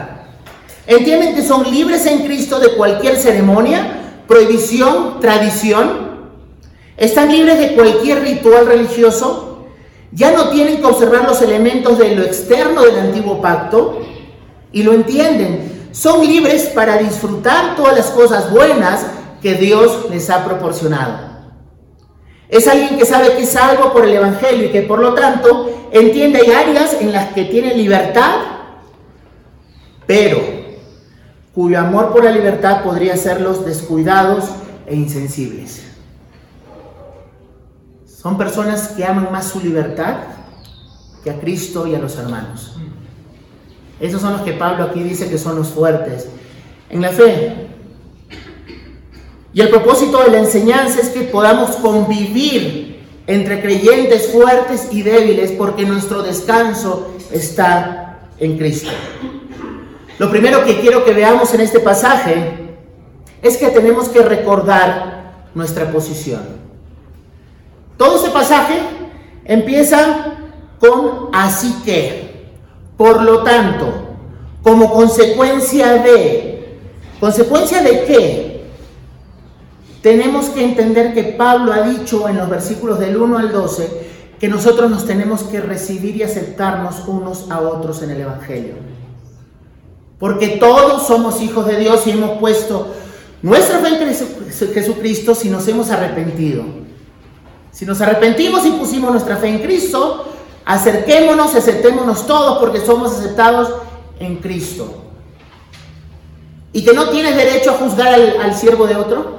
Entienden 0.86 1.34
que 1.34 1.42
son 1.42 1.70
libres 1.70 2.06
en 2.06 2.24
Cristo 2.24 2.58
de 2.58 2.76
cualquier 2.76 3.18
ceremonia, 3.18 4.22
prohibición, 4.26 5.20
tradición. 5.20 6.30
Están 6.96 7.30
libres 7.30 7.58
de 7.58 7.74
cualquier 7.74 8.22
ritual 8.22 8.64
religioso 8.64 9.66
ya 10.12 10.32
no 10.32 10.48
tienen 10.48 10.78
que 10.78 10.86
observar 10.86 11.28
los 11.28 11.42
elementos 11.42 11.98
de 11.98 12.16
lo 12.16 12.22
externo 12.22 12.80
del 12.80 12.98
antiguo 12.98 13.42
pacto 13.42 14.00
y 14.72 14.82
lo 14.82 14.94
entienden. 14.94 15.77
Son 15.92 16.26
libres 16.26 16.64
para 16.74 16.98
disfrutar 16.98 17.76
todas 17.76 17.96
las 17.96 18.06
cosas 18.10 18.50
buenas 18.50 19.06
que 19.40 19.54
Dios 19.54 20.06
les 20.10 20.28
ha 20.30 20.44
proporcionado. 20.44 21.28
Es 22.48 22.66
alguien 22.66 22.98
que 22.98 23.04
sabe 23.04 23.36
que 23.36 23.42
es 23.42 23.50
salvo 23.50 23.92
por 23.92 24.04
el 24.04 24.14
Evangelio 24.14 24.66
y 24.66 24.72
que 24.72 24.82
por 24.82 25.00
lo 25.00 25.14
tanto 25.14 25.88
entiende 25.92 26.40
hay 26.40 26.52
áreas 26.52 26.96
en 27.00 27.12
las 27.12 27.32
que 27.32 27.44
tiene 27.44 27.74
libertad, 27.74 28.36
pero 30.06 30.38
cuyo 31.54 31.78
amor 31.78 32.12
por 32.12 32.24
la 32.24 32.30
libertad 32.30 32.82
podría 32.82 33.14
hacerlos 33.14 33.66
descuidados 33.66 34.44
e 34.86 34.94
insensibles. 34.94 35.82
Son 38.06 38.38
personas 38.38 38.88
que 38.88 39.04
aman 39.04 39.30
más 39.30 39.48
su 39.48 39.60
libertad 39.60 40.16
que 41.22 41.30
a 41.30 41.38
Cristo 41.38 41.86
y 41.86 41.94
a 41.94 41.98
los 41.98 42.16
hermanos. 42.16 42.76
Esos 44.00 44.20
son 44.20 44.34
los 44.34 44.42
que 44.42 44.52
Pablo 44.52 44.84
aquí 44.84 45.02
dice 45.02 45.28
que 45.28 45.38
son 45.38 45.56
los 45.56 45.68
fuertes 45.68 46.28
en 46.90 47.00
la 47.02 47.10
fe. 47.10 47.68
Y 49.52 49.60
el 49.60 49.70
propósito 49.70 50.22
de 50.22 50.30
la 50.30 50.38
enseñanza 50.38 51.00
es 51.00 51.08
que 51.08 51.22
podamos 51.22 51.76
convivir 51.76 53.00
entre 53.26 53.60
creyentes 53.60 54.32
fuertes 54.32 54.88
y 54.90 55.02
débiles 55.02 55.52
porque 55.52 55.84
nuestro 55.84 56.22
descanso 56.22 57.12
está 57.32 58.20
en 58.38 58.56
Cristo. 58.56 58.90
Lo 60.18 60.30
primero 60.30 60.64
que 60.64 60.80
quiero 60.80 61.04
que 61.04 61.12
veamos 61.12 61.52
en 61.54 61.60
este 61.60 61.80
pasaje 61.80 62.76
es 63.42 63.56
que 63.56 63.68
tenemos 63.68 64.08
que 64.08 64.22
recordar 64.22 65.44
nuestra 65.54 65.90
posición. 65.90 66.42
Todo 67.96 68.16
este 68.16 68.30
pasaje 68.30 68.80
empieza 69.44 70.34
con 70.78 71.30
así 71.32 71.74
que, 71.84 72.27
por 72.98 73.22
lo 73.22 73.44
tanto, 73.44 73.86
como 74.62 74.92
consecuencia 74.92 75.94
de, 75.94 76.78
consecuencia 77.20 77.80
de 77.80 78.04
qué? 78.04 78.64
Tenemos 80.02 80.46
que 80.46 80.64
entender 80.64 81.14
que 81.14 81.22
Pablo 81.22 81.72
ha 81.72 81.82
dicho 81.82 82.28
en 82.28 82.36
los 82.36 82.50
versículos 82.50 82.98
del 82.98 83.16
1 83.16 83.38
al 83.38 83.52
12 83.52 84.08
que 84.40 84.48
nosotros 84.48 84.90
nos 84.90 85.06
tenemos 85.06 85.44
que 85.44 85.60
recibir 85.60 86.16
y 86.16 86.24
aceptarnos 86.24 87.06
unos 87.06 87.50
a 87.50 87.60
otros 87.60 88.02
en 88.02 88.10
el 88.10 88.20
Evangelio. 88.20 88.74
Porque 90.18 90.48
todos 90.60 91.06
somos 91.06 91.40
hijos 91.40 91.66
de 91.66 91.78
Dios 91.78 92.04
y 92.06 92.10
hemos 92.10 92.38
puesto 92.38 92.94
nuestra 93.42 93.78
fe 93.78 93.88
en 94.02 94.72
Jesucristo 94.72 95.36
si 95.36 95.48
nos 95.50 95.66
hemos 95.68 95.90
arrepentido. 95.90 96.64
Si 97.70 97.86
nos 97.86 98.00
arrepentimos 98.00 98.66
y 98.66 98.72
pusimos 98.72 99.12
nuestra 99.12 99.36
fe 99.36 99.48
en 99.48 99.60
Cristo, 99.60 100.24
acerquémonos, 100.68 101.54
aceptémonos 101.54 102.26
todos 102.26 102.58
porque 102.58 102.80
somos 102.80 103.12
aceptados 103.12 103.72
en 104.20 104.36
Cristo. 104.36 105.02
Y 106.74 106.84
que 106.84 106.92
no 106.92 107.08
tienes 107.08 107.34
derecho 107.34 107.70
a 107.70 107.74
juzgar 107.74 108.08
al, 108.12 108.54
siervo 108.54 108.86
de 108.86 108.96
otro. 108.96 109.38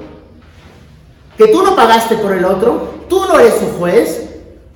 Que 1.38 1.48
tú 1.48 1.62
no 1.62 1.75
pagaste 1.75 2.15
por 2.15 2.33
el 2.33 2.43
otro. 2.43 2.95
Tú 3.07 3.25
no 3.25 3.39
eres 3.39 3.53
su 3.59 3.77
juez 3.77 4.27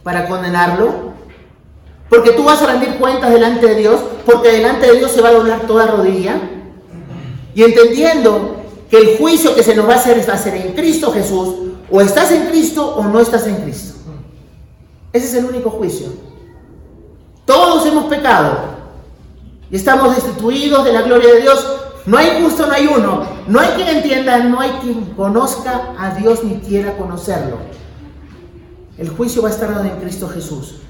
para 0.04 0.28
condenarlo. 0.28 1.14
Porque 2.08 2.32
tú 2.34 2.44
vas 2.44 2.62
a 2.62 2.68
rendir 2.68 3.00
cuentas 3.00 3.32
delante 3.32 3.66
de 3.66 3.76
Dios, 3.76 4.00
porque 4.24 4.52
delante 4.52 4.86
de 4.86 5.00
Dios 5.00 5.12
se 5.12 5.22
va 5.22 5.30
a 5.30 5.34
doblar 5.34 5.62
toda 5.62 5.88
rodilla. 5.88 6.40
Y 7.56 7.64
entendiendo 7.64 8.58
que 8.92 8.98
el 8.98 9.18
juicio 9.18 9.56
que 9.56 9.64
se 9.64 9.76
nos 9.76 9.90
va 9.90 9.94
a 9.94 9.98
hacer 9.98 10.24
va 10.30 10.36
a 10.36 10.38
ser 10.38 10.54
en 10.54 10.74
Cristo 10.74 11.12
Jesús, 11.12 11.56
o 11.90 12.00
estás 12.00 12.32
en 12.32 12.46
Cristo 12.46 12.96
o 12.96 13.04
no 13.06 13.20
estás 13.20 13.48
en 13.48 13.56
Cristo. 13.56 13.96
Ese 15.12 15.26
es 15.26 15.34
el 15.34 15.46
único 15.46 15.72
juicio. 15.72 16.33
Todos 17.46 17.86
hemos 17.86 18.06
pecado 18.06 18.74
y 19.70 19.76
estamos 19.76 20.16
destituidos 20.16 20.86
de 20.86 20.94
la 20.94 21.02
gloria 21.02 21.34
de 21.34 21.42
Dios. 21.42 21.66
No 22.06 22.18
hay 22.18 22.42
justo, 22.44 22.68
no 22.68 22.74
hay 22.74 22.88
uno. 22.88 23.26
No 23.48 23.60
hay 23.60 23.70
quien 23.70 23.88
entienda, 23.88 24.40
no 24.40 24.60
hay 24.60 24.72
quien 24.82 25.06
conozca 25.16 25.94
a 25.98 26.16
Dios 26.16 26.44
ni 26.44 26.60
quiera 26.60 26.96
conocerlo. 26.98 27.58
El 28.98 29.10
juicio 29.10 29.42
va 29.42 29.50
a 29.50 29.52
estar 29.52 29.74
dado 29.74 29.86
en 29.86 30.00
Cristo 30.00 30.30
Jesús. 30.30 30.82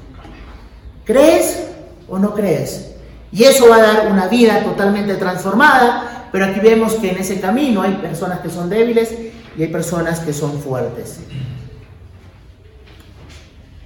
¿Crees 1.05 1.67
o 2.09 2.19
no 2.19 2.33
crees? 2.33 2.95
Y 3.31 3.43
eso 3.43 3.69
va 3.69 3.77
a 3.77 3.81
dar 3.81 4.11
una 4.11 4.27
vida 4.27 4.63
totalmente 4.63 5.15
transformada, 5.15 6.27
pero 6.31 6.45
aquí 6.45 6.59
vemos 6.59 6.93
que 6.93 7.11
en 7.11 7.17
ese 7.17 7.39
camino 7.39 7.81
hay 7.81 7.93
personas 7.95 8.41
que 8.41 8.49
son 8.49 8.69
débiles 8.69 9.11
y 9.57 9.63
hay 9.63 9.69
personas 9.69 10.19
que 10.19 10.33
son 10.33 10.59
fuertes. 10.59 11.19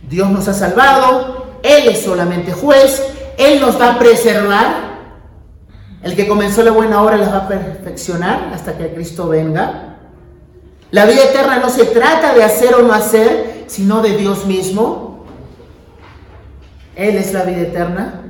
Dios 0.09 0.29
nos 0.29 0.47
ha 0.47 0.53
salvado, 0.53 1.46
Él 1.63 1.89
es 1.89 2.03
solamente 2.03 2.51
juez, 2.51 3.03
Él 3.37 3.61
nos 3.61 3.79
va 3.79 3.93
a 3.93 3.99
preservar. 3.99 4.87
El 6.03 6.15
que 6.15 6.27
comenzó 6.27 6.63
la 6.63 6.71
buena 6.71 7.01
obra 7.01 7.17
las 7.17 7.31
va 7.31 7.37
a 7.39 7.47
perfeccionar 7.47 8.51
hasta 8.53 8.77
que 8.77 8.93
Cristo 8.93 9.27
venga. 9.27 9.97
La 10.91 11.05
vida 11.05 11.23
eterna 11.23 11.57
no 11.57 11.69
se 11.69 11.85
trata 11.85 12.33
de 12.33 12.43
hacer 12.43 12.75
o 12.75 12.81
no 12.81 12.93
hacer, 12.93 13.65
sino 13.67 14.01
de 14.01 14.15
Dios 14.15 14.45
mismo. 14.45 15.25
Él 16.95 17.17
es 17.17 17.33
la 17.33 17.43
vida 17.43 17.61
eterna. 17.61 18.21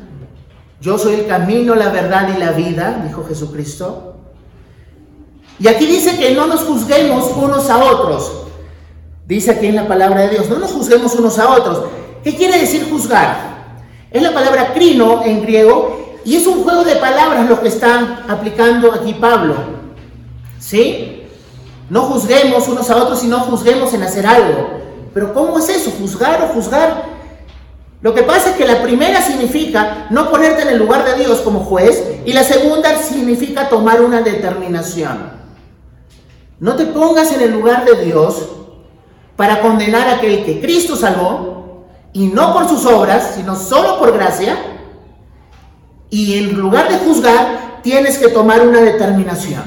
Yo 0.82 0.98
soy 0.98 1.16
el 1.16 1.28
camino, 1.28 1.76
la 1.76 1.90
verdad 1.90 2.30
y 2.36 2.40
la 2.40 2.52
vida, 2.52 3.04
dijo 3.06 3.26
Jesucristo. 3.28 4.16
Y 5.60 5.68
aquí 5.68 5.86
dice 5.86 6.18
que 6.18 6.36
no 6.36 6.48
nos 6.48 6.62
juzguemos 6.62 7.32
unos 7.36 7.70
a 7.70 7.78
otros. 7.84 8.44
Dice 9.26 9.52
aquí 9.52 9.68
en 9.68 9.76
la 9.76 9.88
palabra 9.88 10.22
de 10.22 10.30
Dios, 10.30 10.50
no 10.50 10.58
nos 10.60 10.72
juzguemos 10.72 11.16
unos 11.16 11.38
a 11.40 11.50
otros. 11.50 11.84
¿Qué 12.24 12.36
quiere 12.36 12.60
decir 12.60 12.88
juzgar? 12.90 13.58
Es 14.12 14.22
la 14.22 14.34
palabra 14.34 14.74
crino 14.74 15.24
en 15.24 15.42
griego 15.42 16.20
y 16.26 16.36
es 16.36 16.48
un 16.48 16.64
juego 16.64 16.84
de 16.84 16.96
palabras 16.96 17.48
lo 17.48 17.62
que 17.62 17.68
está 17.68 18.26
aplicando 18.28 18.92
aquí 18.92 19.14
Pablo. 19.14 19.56
¿Sí? 20.60 21.24
No 21.90 22.02
juzguemos 22.02 22.68
unos 22.68 22.90
a 22.90 22.98
otros, 22.98 23.20
sino 23.20 23.40
juzguemos 23.40 23.94
en 23.94 24.04
hacer 24.04 24.26
algo. 24.28 24.70
Pero 25.14 25.34
¿cómo 25.34 25.58
es 25.58 25.70
eso? 25.70 25.92
¿Juzgar 25.92 26.42
o 26.44 26.48
juzgar? 26.54 27.18
Lo 28.02 28.14
que 28.14 28.24
pasa 28.24 28.52
es 28.52 28.58
que 28.58 28.66
la 28.68 28.82
primera 28.82 29.22
significa 29.22 30.08
no 30.12 30.30
ponerte 30.30 30.62
en 30.64 30.70
el 30.70 30.78
lugar 30.78 31.04
de 31.04 31.24
Dios 31.24 31.40
como 31.40 31.62
juez 31.62 32.04
y 32.26 32.34
la 32.34 32.44
segunda 32.44 32.96
significa 32.98 33.70
tomar 33.70 34.02
una 34.02 34.22
determinación. 34.22 35.32
No 36.60 36.76
te 36.76 36.86
pongas 36.86 37.32
en 37.32 37.42
el 37.42 37.52
lugar 37.52 37.86
de 37.86 38.06
Dios 38.06 38.50
para 39.36 39.62
condenar 39.62 40.08
a 40.08 40.16
aquel 40.16 40.44
que 40.44 40.60
Cristo 40.60 40.96
salvó 40.96 41.67
y 42.18 42.26
no 42.28 42.52
por 42.52 42.68
sus 42.68 42.86
obras, 42.86 43.34
sino 43.36 43.56
solo 43.56 44.00
por 44.00 44.12
gracia. 44.12 44.58
Y 46.10 46.40
en 46.40 46.58
lugar 46.58 46.90
de 46.90 46.98
juzgar, 46.98 47.82
tienes 47.84 48.18
que 48.18 48.30
tomar 48.30 48.68
una 48.68 48.82
determinación. 48.82 49.64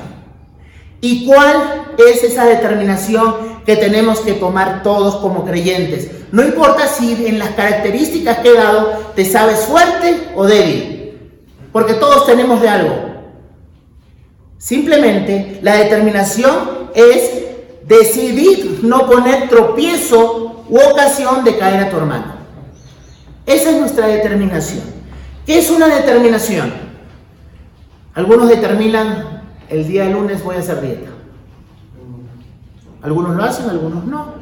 ¿Y 1.01 1.27
cuál 1.27 1.87
es 1.97 2.25
esa 2.25 2.45
determinación 2.47 3.61
que 3.65 3.77
tenemos 3.77 4.21
que 4.21 4.33
tomar 4.33 4.83
todos 4.83 5.17
como 5.17 5.45
creyentes. 5.45 6.11
No 6.33 6.43
importa 6.43 6.87
si 6.87 7.27
en 7.27 7.39
las 7.39 7.51
características 7.51 8.39
que 8.39 8.49
he 8.49 8.55
dado 8.55 9.13
te 9.15 9.25
sabes 9.25 9.61
fuerte 9.61 10.29
o 10.35 10.45
débil, 10.45 11.19
porque 11.73 11.95
todos 11.95 12.27
tenemos 12.27 12.61
de 12.61 12.69
algo. 12.69 12.95
Simplemente 14.59 15.61
la 15.63 15.77
determinación 15.77 16.91
es 16.95 17.31
decidir 17.87 18.81
no 18.83 19.09
poner 19.09 19.49
tropiezo 19.49 20.65
u 20.69 20.79
ocasión 20.79 21.45
de 21.45 21.57
caer 21.59 21.85
a 21.85 21.91
tu 21.91 21.97
hermano. 21.97 22.40
Esa 23.51 23.71
es 23.71 23.81
nuestra 23.81 24.07
determinación. 24.07 24.85
¿Qué 25.45 25.59
es 25.59 25.71
una 25.71 25.89
determinación? 25.89 26.73
Algunos 28.15 28.49
determinan 28.49 29.43
el 29.69 29.89
día 29.89 30.09
lunes 30.09 30.45
voy 30.45 30.55
a 30.55 30.61
hacer 30.61 30.81
dieta. 30.81 31.11
Algunos 33.03 33.35
lo 33.35 33.43
hacen, 33.43 33.69
algunos 33.69 34.05
no. 34.05 34.35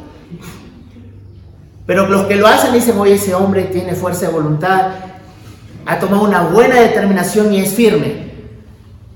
Pero 1.86 2.06
los 2.06 2.26
que 2.26 2.36
lo 2.36 2.48
hacen 2.48 2.74
dicen, 2.74 2.98
oye, 2.98 3.14
ese 3.14 3.34
hombre 3.34 3.64
tiene 3.64 3.94
fuerza 3.94 4.26
de 4.26 4.32
voluntad, 4.32 4.90
ha 5.86 5.98
tomado 5.98 6.24
una 6.24 6.42
buena 6.42 6.74
determinación 6.78 7.50
y 7.54 7.60
es 7.60 7.72
firme. 7.72 8.30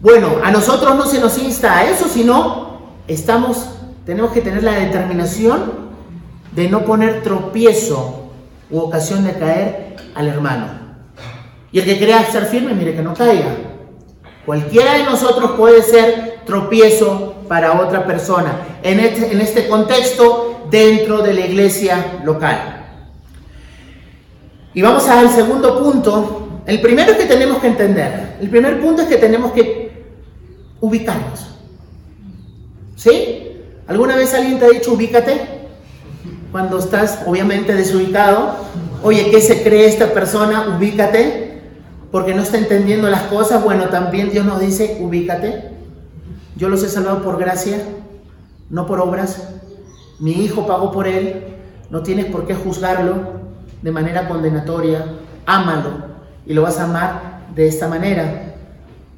Bueno, 0.01 0.37
a 0.43 0.51
nosotros 0.51 0.97
no 0.97 1.05
se 1.05 1.21
nos 1.21 1.37
insta 1.37 1.77
a 1.77 1.85
eso, 1.85 2.09
sino 2.09 2.79
estamos, 3.09 3.69
tenemos 4.07 4.33
que 4.33 4.41
tener 4.41 4.63
la 4.63 4.73
determinación 4.73 5.93
de 6.57 6.71
no 6.71 6.87
poner 6.87 7.23
tropiezo 7.23 8.22
u 8.73 8.79
ocasión 8.79 9.25
de 9.25 9.35
caer 9.35 9.97
al 10.15 10.27
hermano. 10.27 10.67
Y 11.71 11.79
el 11.79 11.85
que 11.85 11.99
crea 11.99 12.25
ser 12.25 12.47
firme, 12.47 12.75
mire 12.75 12.95
que 12.95 13.03
no 13.03 13.15
caiga. 13.15 13.55
Cualquiera 14.45 14.95
de 14.95 15.05
nosotros 15.05 15.53
puede 15.53 15.83
ser 15.83 16.41
tropiezo 16.45 17.37
para 17.49 17.81
otra 17.81 18.05
persona. 18.05 18.79
En 18.83 18.99
este, 18.99 19.33
en 19.33 19.41
este 19.41 19.69
contexto, 19.69 20.67
dentro 20.71 21.23
de 21.23 21.35
la 21.35 21.47
iglesia 21.47 22.21
local. 22.25 22.87
Y 24.75 24.83
vamos 24.83 25.07
al 25.09 25.31
segundo 25.31 25.79
punto. 25.79 26.63
El 26.67 26.81
primero 26.81 27.17
que 27.17 27.27
tenemos 27.27 27.59
que 27.59 27.69
entender. 27.69 28.37
El 28.41 28.49
primer 28.49 28.81
punto 28.81 29.03
es 29.03 29.09
que 29.09 29.19
tenemos 29.19 29.53
que 29.53 30.05
ubicarnos. 30.81 31.47
¿Sí? 32.97 33.49
¿Alguna 33.87 34.17
vez 34.17 34.33
alguien 34.35 34.59
te 34.59 34.65
ha 34.65 34.71
dicho 34.71 34.93
ubícate? 34.93 35.52
Cuando 36.53 36.79
estás 36.79 37.21
obviamente 37.27 37.75
desubicado. 37.75 38.55
Oye, 39.03 39.31
¿qué 39.31 39.41
se 39.41 39.63
cree 39.65 39.87
esta 39.87 40.13
persona? 40.13 40.77
Ubícate 40.77 41.53
porque 42.13 42.35
no 42.35 42.43
está 42.43 42.59
entendiendo 42.59 43.09
las 43.09 43.23
cosas, 43.23 43.65
bueno, 43.65 43.87
también 43.89 44.31
Dios 44.31 44.45
nos 44.45 44.61
dice, 44.61 44.99
ubícate. 45.01 45.71
Yo 46.57 46.69
los 46.69 46.85
he 46.85 46.89
salvado 46.91 47.23
por 47.23 47.39
gracia, 47.39 47.79
no 48.69 48.87
por 48.87 49.01
obras. 49.01 49.49
Mi 50.21 50.33
hijo 50.33 50.67
pagó 50.67 50.93
por 50.93 51.09
él, 51.09 51.57
no 51.89 52.03
tienes 52.03 52.27
por 52.27 52.47
qué 52.47 52.55
juzgarlo 52.55 53.15
de 53.81 53.91
manera 53.91 54.29
condenatoria. 54.29 55.07
Ámalo 55.47 56.13
y 56.47 56.53
lo 56.53 56.63
vas 56.63 56.79
a 56.79 56.85
amar 56.85 57.47
de 57.55 57.67
esta 57.67 57.89
manera, 57.89 58.55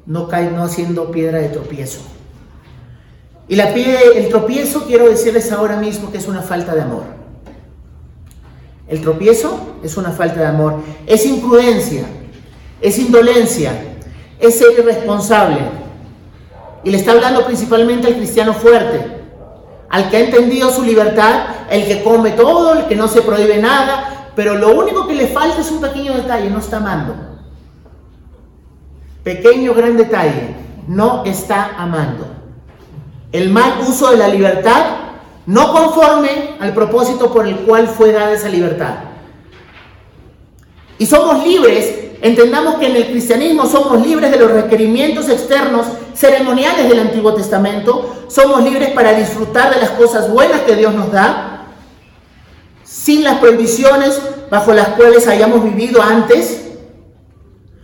no 0.05 0.27
cae 0.29 0.49
no 0.51 0.63
haciendo 0.63 1.11
piedra 1.11 1.39
de 1.39 1.49
tropiezo. 1.49 1.99
Y 3.49 3.57
la 3.57 3.73
pie, 3.73 3.97
el 4.15 4.29
tropiezo 4.29 4.85
quiero 4.85 5.09
decirles 5.09 5.51
ahora 5.51 5.77
mismo 5.77 6.11
que 6.11 6.17
es 6.17 6.27
una 6.27 6.41
falta 6.41 6.73
de 6.73 6.81
amor. 6.81 7.03
El 8.87 9.01
tropiezo 9.01 9.77
es 9.83 9.97
una 9.97 10.11
falta 10.11 10.41
de 10.41 10.45
amor, 10.45 10.81
es 11.07 11.25
imprudencia, 11.25 12.05
es 12.81 12.99
indolencia, 12.99 13.71
es 14.39 14.59
ser 14.59 14.77
irresponsable. 14.77 15.57
Y 16.83 16.91
le 16.91 16.97
está 16.97 17.13
hablando 17.13 17.45
principalmente 17.45 18.07
al 18.07 18.15
cristiano 18.15 18.53
fuerte, 18.53 19.23
al 19.89 20.09
que 20.09 20.17
ha 20.17 20.19
entendido 20.19 20.69
su 20.71 20.83
libertad, 20.83 21.47
el 21.69 21.87
que 21.87 22.03
come 22.03 22.31
todo, 22.31 22.73
el 22.73 22.85
que 22.85 22.95
no 22.95 23.07
se 23.07 23.23
prohíbe 23.23 23.57
nada, 23.57 24.31
pero 24.35 24.55
lo 24.55 24.77
único 24.77 25.07
que 25.07 25.15
le 25.15 25.27
falta 25.27 25.61
es 25.61 25.71
un 25.71 25.81
pequeño 25.81 26.13
detalle, 26.13 26.49
no 26.49 26.59
está 26.59 26.77
amando. 26.77 27.15
pequeño 29.23 29.73
gran 29.73 29.97
detalle, 29.97 30.55
no 30.87 31.23
está 31.25 31.71
amando. 31.77 32.27
El 33.31 33.49
mal 33.49 33.79
uso 33.81 34.11
de 34.11 34.17
la 34.17 34.27
libertad 34.27 34.83
no 35.45 35.71
conforme 35.71 36.55
al 36.59 36.73
propósito 36.73 37.31
por 37.31 37.47
el 37.47 37.57
cual 37.59 37.87
fue 37.87 38.11
dada 38.11 38.33
esa 38.33 38.49
libertad. 38.49 38.95
Y 40.97 41.05
somos 41.05 41.45
libres, 41.45 41.93
entendamos 42.21 42.75
que 42.75 42.87
en 42.87 42.95
el 42.95 43.07
cristianismo 43.07 43.65
somos 43.65 44.05
libres 44.05 44.31
de 44.31 44.39
los 44.39 44.51
requerimientos 44.51 45.29
externos 45.29 45.85
ceremoniales 46.13 46.89
del 46.89 46.99
Antiguo 46.99 47.33
Testamento, 47.33 48.25
somos 48.27 48.63
libres 48.63 48.91
para 48.91 49.13
disfrutar 49.13 49.73
de 49.73 49.81
las 49.81 49.91
cosas 49.91 50.31
buenas 50.31 50.61
que 50.61 50.75
Dios 50.75 50.93
nos 50.93 51.11
da, 51.11 51.67
sin 52.83 53.23
las 53.23 53.39
prohibiciones 53.39 54.19
bajo 54.49 54.73
las 54.73 54.89
cuales 54.89 55.27
hayamos 55.27 55.63
vivido 55.63 56.01
antes. 56.01 56.61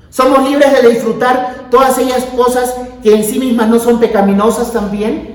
Somos 0.10 0.50
libres 0.50 0.72
de 0.74 0.90
disfrutar 0.90 1.68
todas 1.70 1.98
aquellas 1.98 2.26
cosas 2.26 2.76
que 3.04 3.16
en 3.16 3.24
sí 3.24 3.40
mismas 3.40 3.68
no 3.70 3.80
son 3.80 4.00
pecaminosas 4.00 4.74
también. 4.74 5.31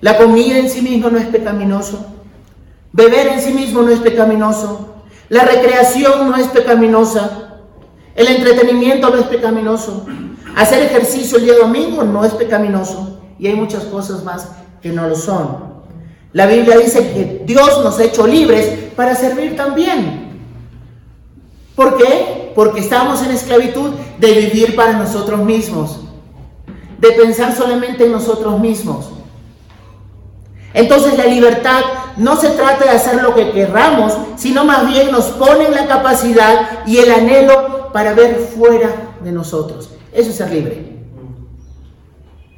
La 0.00 0.16
comida 0.16 0.58
en 0.58 0.70
sí 0.70 0.80
misma 0.80 1.10
no 1.10 1.18
es 1.18 1.26
pecaminoso. 1.26 2.06
Beber 2.92 3.28
en 3.28 3.40
sí 3.40 3.52
mismo 3.52 3.82
no 3.82 3.90
es 3.90 4.00
pecaminoso. 4.00 4.94
La 5.28 5.44
recreación 5.44 6.30
no 6.30 6.36
es 6.36 6.46
pecaminosa. 6.48 7.58
El 8.14 8.28
entretenimiento 8.28 9.10
no 9.10 9.18
es 9.18 9.26
pecaminoso. 9.26 10.06
Hacer 10.56 10.82
ejercicio 10.82 11.38
el 11.38 11.44
día 11.44 11.54
domingo 11.58 12.02
no 12.02 12.24
es 12.24 12.32
pecaminoso. 12.32 13.20
Y 13.38 13.46
hay 13.46 13.54
muchas 13.54 13.84
cosas 13.84 14.24
más 14.24 14.48
que 14.82 14.90
no 14.90 15.06
lo 15.06 15.14
son. 15.14 15.70
La 16.32 16.46
Biblia 16.46 16.78
dice 16.78 17.12
que 17.12 17.42
Dios 17.44 17.82
nos 17.84 17.98
ha 17.98 18.04
hecho 18.04 18.26
libres 18.26 18.92
para 18.96 19.14
servir 19.14 19.56
también. 19.56 20.30
¿Por 21.74 21.96
qué? 21.96 22.52
Porque 22.54 22.80
estamos 22.80 23.22
en 23.22 23.32
esclavitud 23.32 23.90
de 24.18 24.32
vivir 24.32 24.76
para 24.76 24.92
nosotros 24.92 25.40
mismos, 25.40 26.00
de 26.98 27.12
pensar 27.12 27.54
solamente 27.54 28.04
en 28.04 28.12
nosotros 28.12 28.60
mismos. 28.60 29.10
Entonces 30.72 31.16
la 31.18 31.26
libertad 31.26 31.80
no 32.16 32.36
se 32.36 32.50
trata 32.50 32.84
de 32.84 32.90
hacer 32.90 33.22
lo 33.22 33.34
que 33.34 33.50
querramos, 33.50 34.16
sino 34.36 34.64
más 34.64 34.86
bien 34.86 35.10
nos 35.10 35.26
pone 35.26 35.66
en 35.66 35.74
la 35.74 35.86
capacidad 35.86 36.86
y 36.86 36.98
el 36.98 37.10
anhelo 37.10 37.90
para 37.92 38.14
ver 38.14 38.36
fuera 38.56 38.88
de 39.20 39.32
nosotros. 39.32 39.90
Eso 40.12 40.30
es 40.30 40.36
ser 40.36 40.50
libre. 40.50 41.00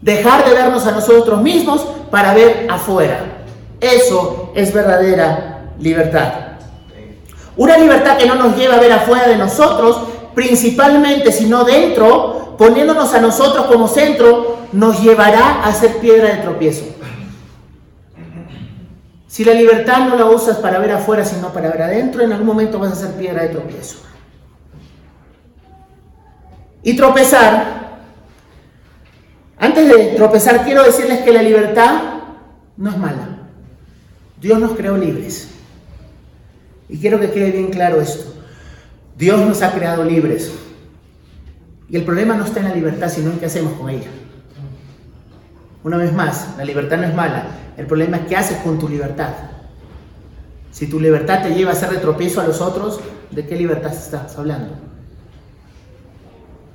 Dejar 0.00 0.45
de 0.45 0.52
vernos 0.52 0.87
a 0.87 0.92
nosotros 0.92 1.40
mismos 1.40 1.87
para 2.11 2.35
ver 2.35 2.66
afuera. 2.71 3.45
Eso 3.81 4.52
es 4.54 4.73
verdadera 4.73 5.73
libertad. 5.78 6.33
Una 7.57 7.76
libertad 7.78 8.16
que 8.16 8.26
no 8.26 8.35
nos 8.35 8.57
lleva 8.57 8.76
a 8.76 8.81
ver 8.81 8.92
afuera 8.92 9.28
de 9.28 9.37
nosotros, 9.37 9.99
principalmente 10.35 11.33
sino 11.33 11.64
dentro, 11.64 12.57
poniéndonos 12.59 13.12
a 13.14 13.21
nosotros 13.21 13.66
como 13.66 13.88
centro, 13.88 14.59
nos 14.73 15.00
llevará 15.00 15.62
a 15.62 15.73
ser 15.73 15.99
piedra 15.99 16.28
de 16.28 16.42
tropiezo. 16.42 16.85
Si 19.32 19.46
la 19.46 19.54
libertad 19.54 20.08
no 20.08 20.16
la 20.16 20.26
usas 20.26 20.58
para 20.58 20.78
ver 20.78 20.92
afuera, 20.92 21.24
sino 21.24 21.54
para 21.54 21.70
ver 21.70 21.80
adentro, 21.80 22.22
en 22.22 22.32
algún 22.32 22.46
momento 22.46 22.78
vas 22.78 22.92
a 22.92 22.96
ser 22.96 23.12
piedra 23.12 23.44
de 23.44 23.48
tropiezo. 23.48 23.96
Y 26.82 26.94
tropezar. 26.94 28.02
Antes 29.56 29.88
de 29.88 30.04
tropezar, 30.16 30.62
quiero 30.64 30.82
decirles 30.82 31.20
que 31.20 31.32
la 31.32 31.40
libertad 31.40 32.02
no 32.76 32.90
es 32.90 32.98
mala. 32.98 33.38
Dios 34.38 34.60
nos 34.60 34.72
creó 34.72 34.98
libres. 34.98 35.48
Y 36.90 36.98
quiero 36.98 37.18
que 37.18 37.30
quede 37.30 37.52
bien 37.52 37.70
claro 37.70 38.02
esto. 38.02 38.34
Dios 39.16 39.40
nos 39.40 39.62
ha 39.62 39.72
creado 39.72 40.04
libres. 40.04 40.52
Y 41.88 41.96
el 41.96 42.04
problema 42.04 42.36
no 42.36 42.44
está 42.44 42.60
en 42.60 42.68
la 42.68 42.74
libertad, 42.74 43.08
sino 43.08 43.30
en 43.30 43.38
qué 43.38 43.46
hacemos 43.46 43.72
con 43.80 43.88
ella. 43.88 44.10
Una 45.84 45.96
vez 45.96 46.12
más, 46.12 46.48
la 46.56 46.64
libertad 46.64 46.98
no 46.98 47.04
es 47.04 47.14
mala. 47.14 47.46
El 47.76 47.86
problema 47.86 48.18
es 48.18 48.26
qué 48.26 48.36
haces 48.36 48.58
con 48.58 48.78
tu 48.78 48.88
libertad. 48.88 49.30
Si 50.71 50.86
tu 50.86 51.00
libertad 51.00 51.42
te 51.42 51.54
lleva 51.54 51.71
a 51.71 51.75
hacer 51.75 51.90
retropiezo 51.90 52.40
a 52.40 52.47
los 52.47 52.60
otros, 52.60 53.00
¿de 53.30 53.47
qué 53.47 53.56
libertad 53.56 53.92
estás 53.92 54.38
hablando? 54.38 54.75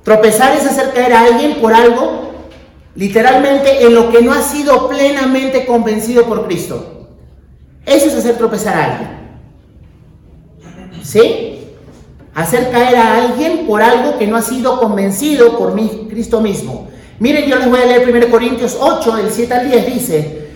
Tropezar 0.04 0.56
es 0.56 0.66
hacer 0.66 0.92
caer 0.92 1.12
a 1.12 1.24
alguien 1.24 1.60
por 1.60 1.72
algo, 1.72 2.32
literalmente, 2.94 3.84
en 3.84 3.94
lo 3.94 4.10
que 4.10 4.22
no 4.22 4.32
ha 4.32 4.42
sido 4.42 4.88
plenamente 4.88 5.66
convencido 5.66 6.24
por 6.24 6.46
Cristo. 6.46 7.08
Eso 7.84 8.06
es 8.06 8.14
hacer 8.14 8.36
tropezar 8.36 8.76
a 8.76 8.84
alguien. 8.84 9.18
¿Sí? 11.02 11.64
Hacer 12.34 12.70
caer 12.70 12.96
a 12.96 13.16
alguien 13.16 13.66
por 13.66 13.82
algo 13.82 14.18
que 14.18 14.26
no 14.26 14.36
ha 14.36 14.42
sido 14.42 14.78
convencido 14.78 15.58
por 15.58 15.74
Cristo 16.08 16.40
mismo. 16.40 16.88
Miren, 17.20 17.48
yo 17.48 17.56
les 17.56 17.68
voy 17.68 17.80
a 17.80 17.86
leer 17.86 18.08
1 18.08 18.30
Corintios 18.30 18.76
8, 18.78 19.16
del 19.16 19.30
7 19.32 19.54
al 19.54 19.70
10, 19.70 19.86
dice, 19.86 20.48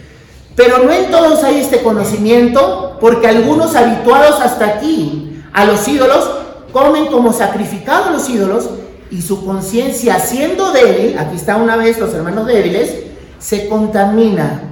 pero 0.55 0.79
no 0.85 0.92
en 0.92 1.11
todos 1.11 1.42
hay 1.42 1.61
este 1.61 1.83
conocimiento, 1.83 2.98
porque 3.01 3.27
algunos 3.27 3.75
habituados 3.75 4.40
hasta 4.40 4.66
aquí 4.66 5.42
a 5.53 5.64
los 5.64 5.87
ídolos 5.88 6.31
comen 6.72 7.07
como 7.07 7.33
sacrificados 7.33 8.12
los 8.12 8.29
ídolos 8.29 8.70
y 9.11 9.22
su 9.22 9.44
conciencia 9.44 10.20
siendo 10.20 10.70
débil, 10.72 11.18
aquí 11.18 11.37
está 11.37 11.57
una 11.57 11.77
vez 11.77 11.98
los 11.98 12.14
hermanos 12.14 12.46
débiles, 12.46 12.94
se 13.38 13.68
contamina. 13.68 14.62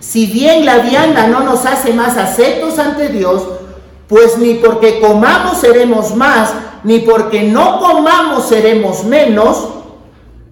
Si 0.00 0.26
bien 0.26 0.64
la 0.64 0.78
vianda 0.78 1.26
no 1.26 1.40
nos 1.40 1.66
hace 1.66 1.92
más 1.92 2.16
aceptos 2.16 2.78
ante 2.78 3.08
Dios, 3.08 3.42
pues 4.08 4.38
ni 4.38 4.54
porque 4.54 5.00
comamos 5.00 5.58
seremos 5.58 6.14
más, 6.14 6.52
ni 6.84 7.00
porque 7.00 7.42
no 7.42 7.80
comamos 7.80 8.46
seremos 8.48 9.04
menos, 9.04 9.68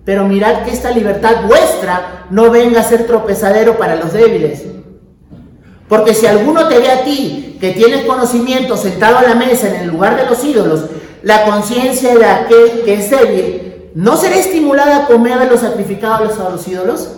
pero 0.04 0.24
mirad 0.24 0.62
que 0.64 0.70
esta 0.70 0.90
libertad 0.90 1.46
vuestra 1.46 2.26
no 2.30 2.50
venga 2.50 2.80
a 2.80 2.84
ser 2.84 3.06
tropezadero 3.06 3.76
para 3.78 3.96
los 3.96 4.12
débiles. 4.12 4.64
Porque 5.88 6.14
si 6.14 6.26
alguno 6.26 6.68
te 6.68 6.78
ve 6.78 6.90
a 6.90 7.04
ti, 7.04 7.58
que 7.60 7.72
tienes 7.72 8.04
conocimiento 8.04 8.76
sentado 8.76 9.18
a 9.18 9.22
la 9.22 9.34
mesa 9.34 9.68
en 9.68 9.82
el 9.82 9.88
lugar 9.88 10.16
de 10.16 10.24
los 10.24 10.42
ídolos, 10.44 10.84
la 11.22 11.44
conciencia 11.44 12.14
de 12.14 12.24
aquel 12.24 12.82
que 12.84 12.94
es 12.94 13.10
débil, 13.10 13.90
¿no 13.94 14.16
será 14.16 14.36
estimulada 14.36 14.98
a 14.98 15.06
comer 15.06 15.38
de 15.38 15.46
los 15.46 15.60
sacrificados 15.60 16.38
a 16.38 16.48
los 16.48 16.66
ídolos? 16.66 17.08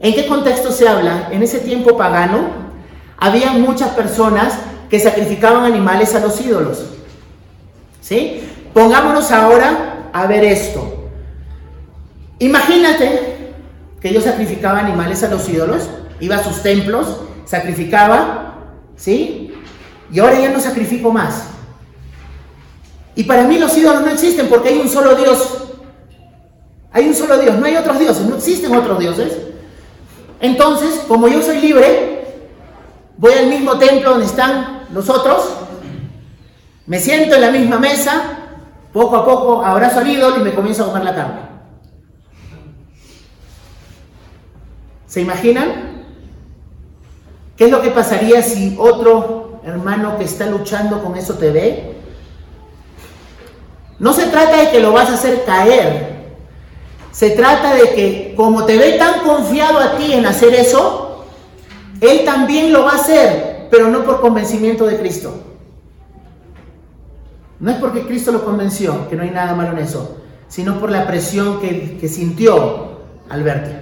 ¿En 0.00 0.14
qué 0.14 0.26
contexto 0.26 0.70
se 0.70 0.86
habla? 0.86 1.28
En 1.30 1.42
ese 1.42 1.60
tiempo 1.60 1.96
pagano, 1.96 2.40
había 3.16 3.52
muchas 3.52 3.90
personas 3.90 4.54
que 4.90 5.00
sacrificaban 5.00 5.64
animales 5.64 6.14
a 6.14 6.20
los 6.20 6.40
ídolos. 6.40 6.84
¿Sí? 8.00 8.42
Pongámonos 8.74 9.30
ahora 9.30 10.10
a 10.12 10.26
ver 10.26 10.44
esto. 10.44 11.01
Imagínate 12.42 13.52
que 14.00 14.12
yo 14.12 14.20
sacrificaba 14.20 14.80
animales 14.80 15.22
a 15.22 15.28
los 15.28 15.48
ídolos, 15.48 15.88
iba 16.18 16.34
a 16.34 16.42
sus 16.42 16.60
templos, 16.60 17.20
sacrificaba, 17.44 18.56
¿sí? 18.96 19.54
Y 20.10 20.18
ahora 20.18 20.40
ya 20.40 20.50
no 20.50 20.58
sacrifico 20.58 21.12
más. 21.12 21.44
Y 23.14 23.22
para 23.22 23.44
mí 23.44 23.60
los 23.60 23.78
ídolos 23.78 24.02
no 24.02 24.10
existen 24.10 24.48
porque 24.48 24.70
hay 24.70 24.78
un 24.80 24.88
solo 24.88 25.14
Dios. 25.14 25.68
Hay 26.90 27.06
un 27.06 27.14
solo 27.14 27.38
Dios, 27.38 27.56
no 27.56 27.64
hay 27.64 27.76
otros 27.76 28.00
dioses, 28.00 28.26
no 28.26 28.34
existen 28.34 28.74
otros 28.74 28.98
dioses. 28.98 29.34
Entonces, 30.40 31.04
como 31.06 31.28
yo 31.28 31.40
soy 31.42 31.60
libre, 31.60 32.24
voy 33.18 33.34
al 33.34 33.46
mismo 33.46 33.78
templo 33.78 34.10
donde 34.10 34.26
están 34.26 34.88
los 34.92 35.08
otros, 35.08 35.48
me 36.86 36.98
siento 36.98 37.36
en 37.36 37.40
la 37.40 37.52
misma 37.52 37.78
mesa, 37.78 38.20
poco 38.92 39.14
a 39.14 39.24
poco 39.24 39.64
abrazo 39.64 40.00
al 40.00 40.08
ídolo 40.08 40.40
y 40.40 40.42
me 40.42 40.52
comienzo 40.52 40.82
a 40.82 40.86
comer 40.88 41.04
la 41.04 41.14
carne. 41.14 41.51
¿Se 45.12 45.20
imaginan? 45.20 46.04
¿Qué 47.54 47.66
es 47.66 47.70
lo 47.70 47.82
que 47.82 47.90
pasaría 47.90 48.40
si 48.40 48.74
otro 48.78 49.60
hermano 49.62 50.16
que 50.16 50.24
está 50.24 50.46
luchando 50.46 51.02
con 51.02 51.18
eso 51.18 51.34
te 51.34 51.50
ve? 51.50 51.96
No 53.98 54.14
se 54.14 54.28
trata 54.28 54.56
de 54.56 54.70
que 54.70 54.80
lo 54.80 54.90
vas 54.90 55.10
a 55.10 55.14
hacer 55.16 55.44
caer, 55.44 56.30
se 57.10 57.28
trata 57.32 57.74
de 57.74 57.90
que 57.90 58.32
como 58.38 58.64
te 58.64 58.78
ve 58.78 58.92
tan 58.92 59.20
confiado 59.20 59.80
a 59.80 59.98
ti 59.98 60.14
en 60.14 60.24
hacer 60.24 60.54
eso, 60.54 61.26
Él 62.00 62.24
también 62.24 62.72
lo 62.72 62.84
va 62.84 62.92
a 62.92 62.96
hacer, 62.96 63.68
pero 63.70 63.88
no 63.88 64.04
por 64.04 64.22
convencimiento 64.22 64.86
de 64.86 64.98
Cristo. 64.98 65.34
No 67.60 67.70
es 67.70 67.76
porque 67.76 68.06
Cristo 68.06 68.32
lo 68.32 68.46
convenció, 68.46 69.10
que 69.10 69.16
no 69.16 69.24
hay 69.24 69.30
nada 69.30 69.54
malo 69.54 69.76
en 69.76 69.84
eso, 69.84 70.22
sino 70.48 70.80
por 70.80 70.90
la 70.90 71.06
presión 71.06 71.60
que, 71.60 72.08
sintió 72.08 73.02
al 73.28 73.42
verte. 73.42 73.81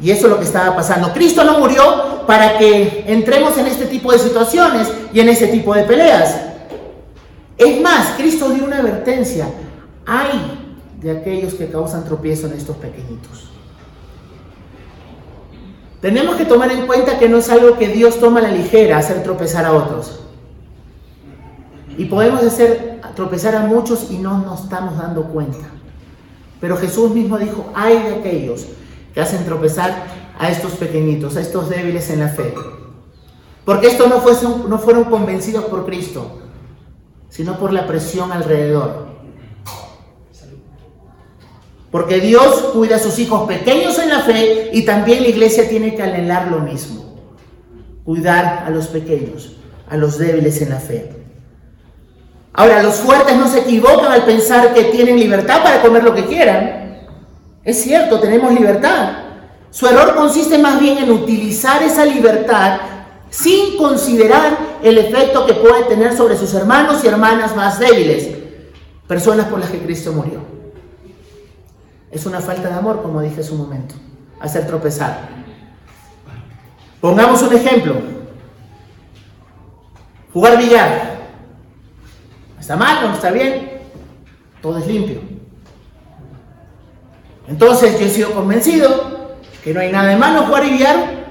Y 0.00 0.10
eso 0.10 0.26
es 0.26 0.32
lo 0.32 0.38
que 0.38 0.44
estaba 0.44 0.74
pasando. 0.74 1.12
Cristo 1.12 1.44
no 1.44 1.58
murió 1.58 2.26
para 2.26 2.56
que 2.58 3.04
entremos 3.06 3.56
en 3.58 3.66
este 3.66 3.86
tipo 3.86 4.12
de 4.12 4.18
situaciones 4.18 4.88
y 5.12 5.20
en 5.20 5.28
este 5.28 5.48
tipo 5.48 5.74
de 5.74 5.82
peleas. 5.82 6.36
Es 7.58 7.80
más, 7.82 8.14
Cristo 8.16 8.48
dio 8.50 8.64
una 8.64 8.78
advertencia. 8.78 9.46
Hay 10.06 10.78
de 11.00 11.10
aquellos 11.10 11.54
que 11.54 11.68
causan 11.68 12.04
tropiezo 12.04 12.46
en 12.46 12.54
estos 12.54 12.76
pequeñitos. 12.76 13.50
Tenemos 16.00 16.36
que 16.36 16.46
tomar 16.46 16.72
en 16.72 16.86
cuenta 16.86 17.18
que 17.18 17.28
no 17.28 17.36
es 17.36 17.50
algo 17.50 17.76
que 17.76 17.88
Dios 17.88 18.18
toma 18.18 18.40
a 18.40 18.44
la 18.44 18.50
ligera 18.50 18.96
hacer 18.96 19.22
tropezar 19.22 19.66
a 19.66 19.72
otros. 19.72 20.20
Y 21.98 22.06
podemos 22.06 22.42
hacer 22.42 23.00
tropezar 23.14 23.54
a 23.54 23.66
muchos 23.66 24.10
y 24.10 24.16
no 24.16 24.38
nos 24.38 24.62
estamos 24.62 24.96
dando 24.96 25.24
cuenta. 25.24 25.66
Pero 26.58 26.78
Jesús 26.78 27.10
mismo 27.10 27.38
dijo, 27.38 27.70
hay 27.74 28.02
de 28.02 28.14
aquellos 28.14 28.66
que 29.14 29.20
hacen 29.20 29.44
tropezar 29.44 30.04
a 30.38 30.50
estos 30.50 30.72
pequeñitos, 30.72 31.36
a 31.36 31.40
estos 31.40 31.68
débiles 31.68 32.10
en 32.10 32.20
la 32.20 32.28
fe. 32.28 32.54
Porque 33.64 33.88
estos 33.88 34.08
no, 34.08 34.78
fueron 34.78 35.04
convencidos 35.04 35.66
por 35.66 35.84
Cristo, 35.84 36.40
sino 37.28 37.58
por 37.58 37.72
la 37.72 37.86
presión 37.86 38.32
alrededor. 38.32 39.10
Porque 41.90 42.20
Dios 42.20 42.70
cuida 42.72 42.96
a 42.96 43.00
sus 43.00 43.18
hijos 43.18 43.46
pequeños 43.48 43.98
en 43.98 44.08
la 44.08 44.20
fe 44.20 44.70
y 44.72 44.84
también 44.84 45.22
la 45.22 45.28
iglesia 45.28 45.68
tiene 45.68 45.94
que 45.94 46.02
anhelar 46.02 46.48
lo 46.48 46.60
mismo. 46.60 47.16
Cuidar 48.04 48.64
a 48.66 48.70
los 48.70 48.86
pequeños, 48.86 49.56
a 49.88 49.96
los 49.96 50.16
débiles 50.16 50.62
en 50.62 50.70
la 50.70 50.78
fe. 50.78 51.12
Ahora, 52.52 52.82
los 52.82 52.96
fuertes 52.96 53.36
no 53.36 53.46
se 53.46 53.60
equivocan 53.60 54.10
al 54.10 54.24
pensar 54.24 54.72
que 54.74 54.84
tienen 54.84 55.18
libertad 55.18 55.62
para 55.62 55.82
comer 55.82 56.02
lo 56.02 56.14
que 56.14 56.26
quieran. 56.26 56.79
Es 57.64 57.82
cierto, 57.82 58.18
tenemos 58.20 58.52
libertad. 58.52 59.12
Su 59.70 59.86
error 59.86 60.14
consiste 60.14 60.58
más 60.58 60.80
bien 60.80 60.98
en 60.98 61.10
utilizar 61.10 61.82
esa 61.82 62.04
libertad 62.04 62.80
sin 63.28 63.76
considerar 63.76 64.58
el 64.82 64.98
efecto 64.98 65.46
que 65.46 65.54
puede 65.54 65.84
tener 65.84 66.16
sobre 66.16 66.36
sus 66.36 66.52
hermanos 66.54 67.04
y 67.04 67.06
hermanas 67.06 67.54
más 67.54 67.78
débiles, 67.78 68.28
personas 69.06 69.46
por 69.46 69.60
las 69.60 69.70
que 69.70 69.78
Cristo 69.78 70.12
murió. 70.12 70.40
Es 72.10 72.26
una 72.26 72.40
falta 72.40 72.68
de 72.68 72.74
amor, 72.74 73.02
como 73.02 73.20
dije 73.20 73.40
hace 73.40 73.52
un 73.52 73.58
momento, 73.58 73.94
hacer 74.40 74.66
tropezar. 74.66 75.28
Pongamos 77.00 77.40
un 77.42 77.54
ejemplo. 77.54 77.94
Jugar 80.32 80.58
billar. 80.58 81.20
¿Está 82.58 82.76
mal 82.76 83.06
no 83.06 83.14
está 83.14 83.30
bien? 83.30 83.80
Todo 84.60 84.78
es 84.78 84.86
limpio. 84.86 85.29
Entonces 87.50 87.98
yo 87.98 88.06
he 88.06 88.08
sido 88.08 88.32
convencido 88.32 89.38
que 89.64 89.74
no 89.74 89.80
hay 89.80 89.90
nada 89.90 90.10
de 90.10 90.16
malo 90.16 90.44
jugar 90.44 90.62
billar 90.62 91.26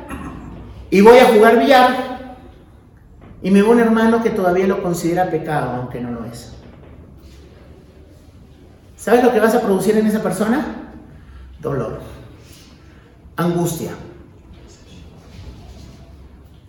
y 0.90 1.00
voy 1.00 1.18
a 1.18 1.26
jugar 1.26 1.58
billar 1.58 2.36
y 3.42 3.50
me 3.50 3.62
veo 3.62 3.72
un 3.72 3.80
hermano 3.80 4.22
que 4.22 4.30
todavía 4.30 4.68
lo 4.68 4.84
considera 4.84 5.32
pecado, 5.32 5.78
aunque 5.78 6.02
no 6.02 6.12
lo 6.12 6.26
es. 6.26 6.52
¿Sabes 8.98 9.24
lo 9.24 9.32
que 9.32 9.40
vas 9.40 9.56
a 9.56 9.62
producir 9.62 9.96
en 9.98 10.08
esa 10.08 10.22
persona? 10.22 10.92
Dolor, 11.62 12.02
angustia. 13.38 13.92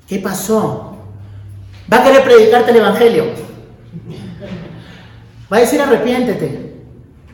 ¿Qué 0.07 0.21
pasó? 0.21 0.97
Va 1.93 1.99
a 1.99 2.05
querer 2.05 2.23
predicarte 2.23 2.71
el 2.71 2.77
Evangelio. 2.77 3.25
Va 5.53 5.57
a 5.57 5.61
decir 5.61 5.81
arrepiéntete. 5.81 6.70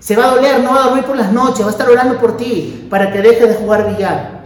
Se 0.06 0.14
va 0.14 0.26
a 0.26 0.36
doler, 0.36 0.62
no 0.62 0.70
va 0.70 0.84
a 0.84 0.84
dormir 0.84 1.04
por 1.04 1.16
las 1.16 1.32
noches, 1.32 1.62
va 1.62 1.66
a 1.66 1.72
estar 1.72 1.90
orando 1.90 2.20
por 2.20 2.36
ti 2.36 2.86
para 2.88 3.10
que 3.10 3.20
dejes 3.20 3.48
de 3.48 3.54
jugar 3.56 3.92
billar. 3.92 4.44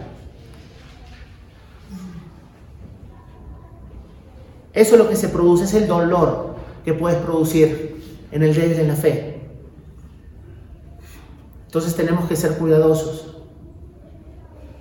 Eso 4.72 4.94
es 4.94 4.98
lo 4.98 5.06
que 5.10 5.16
se 5.16 5.28
produce, 5.28 5.64
es 5.64 5.74
el 5.74 5.86
dolor 5.86 6.54
que 6.82 6.94
puedes 6.94 7.18
producir 7.18 8.02
en 8.32 8.42
el 8.42 8.54
débil 8.54 8.80
en 8.80 8.88
la 8.88 8.94
fe. 8.94 9.38
Entonces 11.66 11.94
tenemos 11.94 12.26
que 12.26 12.36
ser 12.36 12.56
cuidadosos, 12.56 13.36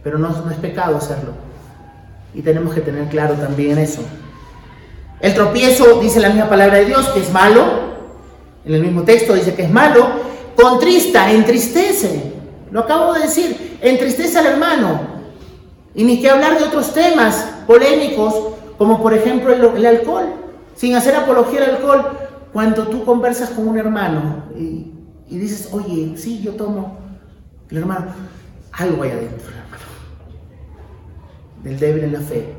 pero 0.01 0.17
no, 0.17 0.29
no 0.29 0.49
es 0.49 0.57
pecado 0.59 0.95
hacerlo. 0.95 1.33
Y 2.33 2.41
tenemos 2.41 2.73
que 2.73 2.79
tener 2.79 3.09
claro 3.09 3.33
también 3.33 3.79
eso. 3.79 4.01
El 5.19 5.33
tropiezo, 5.33 5.99
dice 5.99 6.21
la 6.21 6.29
misma 6.29 6.47
palabra 6.47 6.77
de 6.77 6.85
Dios, 6.85 7.05
que 7.09 7.19
es 7.19 7.33
malo. 7.33 7.65
En 8.63 8.75
el 8.75 8.81
mismo 8.81 9.03
texto 9.03 9.33
dice 9.33 9.55
que 9.55 9.63
es 9.63 9.69
malo. 9.69 10.18
Contrista, 10.61 11.31
entristece. 11.31 12.33
Lo 12.71 12.81
acabo 12.81 13.13
de 13.13 13.21
decir, 13.21 13.77
entristece 13.81 14.37
al 14.37 14.47
hermano. 14.47 14.99
Y 15.95 16.03
ni 16.03 16.21
que 16.21 16.29
hablar 16.29 16.57
de 16.57 16.65
otros 16.65 16.93
temas 16.93 17.49
polémicos 17.65 18.33
como 18.79 19.01
por 19.01 19.13
ejemplo 19.13 19.53
el, 19.53 19.85
alcohol, 19.85 20.33
sin 20.73 20.95
hacer 20.95 21.13
apología 21.13 21.63
al 21.63 21.71
alcohol. 21.71 22.17
Cuando 22.53 22.87
tú 22.87 23.03
conversas 23.03 23.49
con 23.49 23.67
un 23.67 23.77
hermano 23.77 24.45
y, 24.55 24.91
dices, 25.29 25.69
oye, 25.73 26.13
sí, 26.17 26.41
yo 26.41 26.53
tomo, 26.53 26.97
el 27.69 27.77
hermano, 27.77 28.07
algo 28.71 29.03
hay 29.03 29.11
adentro, 29.11 29.49
hermano, 29.49 29.83
del 31.61 31.77
débil 31.77 32.05
en 32.05 32.13
la 32.13 32.21
fe, 32.21 32.55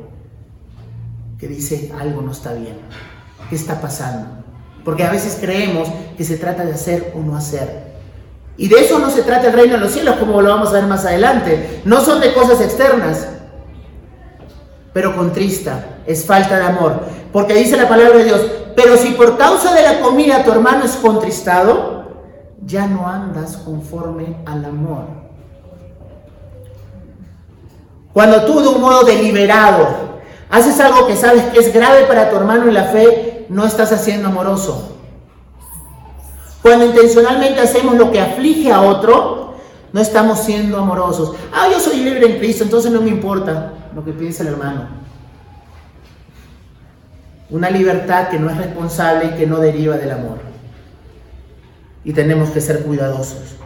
que 1.39 1.49
dice, 1.49 1.91
algo 1.99 2.23
no 2.23 2.31
está 2.31 2.53
bien, 2.53 2.77
¿qué 3.49 3.57
está 3.57 3.81
pasando? 3.81 4.45
Porque 4.85 5.03
a 5.03 5.11
veces 5.11 5.39
creemos 5.41 5.89
que 6.17 6.25
se 6.25 6.37
trata 6.37 6.65
de 6.65 6.75
hacer 6.75 7.13
o 7.17 7.21
no 7.21 7.35
hacer. 7.35 7.89
Y 8.61 8.68
de 8.68 8.79
eso 8.85 8.99
no 8.99 9.09
se 9.09 9.23
trata 9.23 9.46
el 9.46 9.55
reino 9.55 9.77
de 9.77 9.81
los 9.81 9.90
cielos, 9.90 10.16
como 10.16 10.42
lo 10.42 10.51
vamos 10.51 10.68
a 10.68 10.73
ver 10.73 10.85
más 10.85 11.07
adelante. 11.07 11.81
No 11.87 12.03
son 12.03 12.20
de 12.20 12.35
cosas 12.35 12.61
externas, 12.61 13.27
pero 14.92 15.16
contrista, 15.16 15.83
es 16.07 16.27
falta 16.27 16.59
de 16.59 16.64
amor. 16.64 17.01
Porque 17.33 17.55
dice 17.55 17.79
la 17.79 17.88
palabra 17.88 18.18
de 18.18 18.25
Dios, 18.25 18.42
pero 18.77 18.99
si 18.99 19.12
por 19.12 19.38
causa 19.38 19.75
de 19.75 19.81
la 19.81 20.01
comida 20.01 20.44
tu 20.44 20.53
hermano 20.53 20.85
es 20.85 20.90
contristado, 20.96 22.05
ya 22.62 22.87
no 22.87 23.09
andas 23.09 23.57
conforme 23.57 24.37
al 24.44 24.62
amor. 24.62 25.05
Cuando 28.12 28.44
tú 28.44 28.61
de 28.61 28.68
un 28.68 28.83
modo 28.83 29.05
deliberado 29.05 29.88
haces 30.51 30.79
algo 30.81 31.07
que 31.07 31.16
sabes 31.16 31.44
que 31.44 31.61
es 31.61 31.73
grave 31.73 32.03
para 32.03 32.29
tu 32.29 32.37
hermano 32.37 32.64
en 32.68 32.75
la 32.75 32.85
fe, 32.85 33.46
no 33.49 33.64
estás 33.64 33.90
haciendo 33.90 34.29
amoroso. 34.29 35.00
Cuando 36.62 36.87
intencionalmente 36.87 37.61
hacemos 37.61 37.96
lo 37.96 38.11
que 38.11 38.20
aflige 38.20 38.70
a 38.70 38.83
otro, 38.83 39.55
no 39.92 40.01
estamos 40.01 40.40
siendo 40.40 40.79
amorosos. 40.79 41.35
Ah, 41.53 41.68
yo 41.70 41.81
soy 41.81 42.01
libre 42.01 42.27
en 42.27 42.38
Cristo, 42.38 42.64
entonces 42.64 42.92
no 42.92 43.01
me 43.01 43.09
importa 43.09 43.73
lo 43.94 44.05
que 44.05 44.12
piensa 44.12 44.42
el 44.42 44.51
hermano. 44.51 44.88
Una 47.49 47.70
libertad 47.70 48.29
que 48.29 48.38
no 48.38 48.51
es 48.51 48.57
responsable 48.57 49.27
y 49.27 49.38
que 49.38 49.46
no 49.46 49.59
deriva 49.59 49.96
del 49.96 50.12
amor. 50.12 50.38
Y 52.05 52.12
tenemos 52.12 52.51
que 52.51 52.61
ser 52.61 52.83
cuidadosos. 52.85 53.57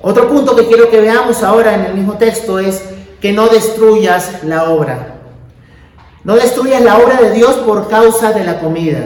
Otro 0.00 0.28
punto 0.28 0.56
que 0.56 0.66
quiero 0.66 0.88
que 0.88 1.00
veamos 1.00 1.42
ahora 1.42 1.74
en 1.74 1.84
el 1.84 1.94
mismo 1.94 2.14
texto 2.14 2.58
es 2.58 2.82
que 3.20 3.32
no 3.32 3.48
destruyas 3.48 4.42
la 4.44 4.70
obra. 4.70 5.16
No 6.24 6.36
destruyas 6.36 6.82
la 6.82 6.98
obra 6.98 7.20
de 7.20 7.32
Dios 7.32 7.56
por 7.56 7.88
causa 7.88 8.32
de 8.32 8.44
la 8.44 8.60
comida. 8.60 9.00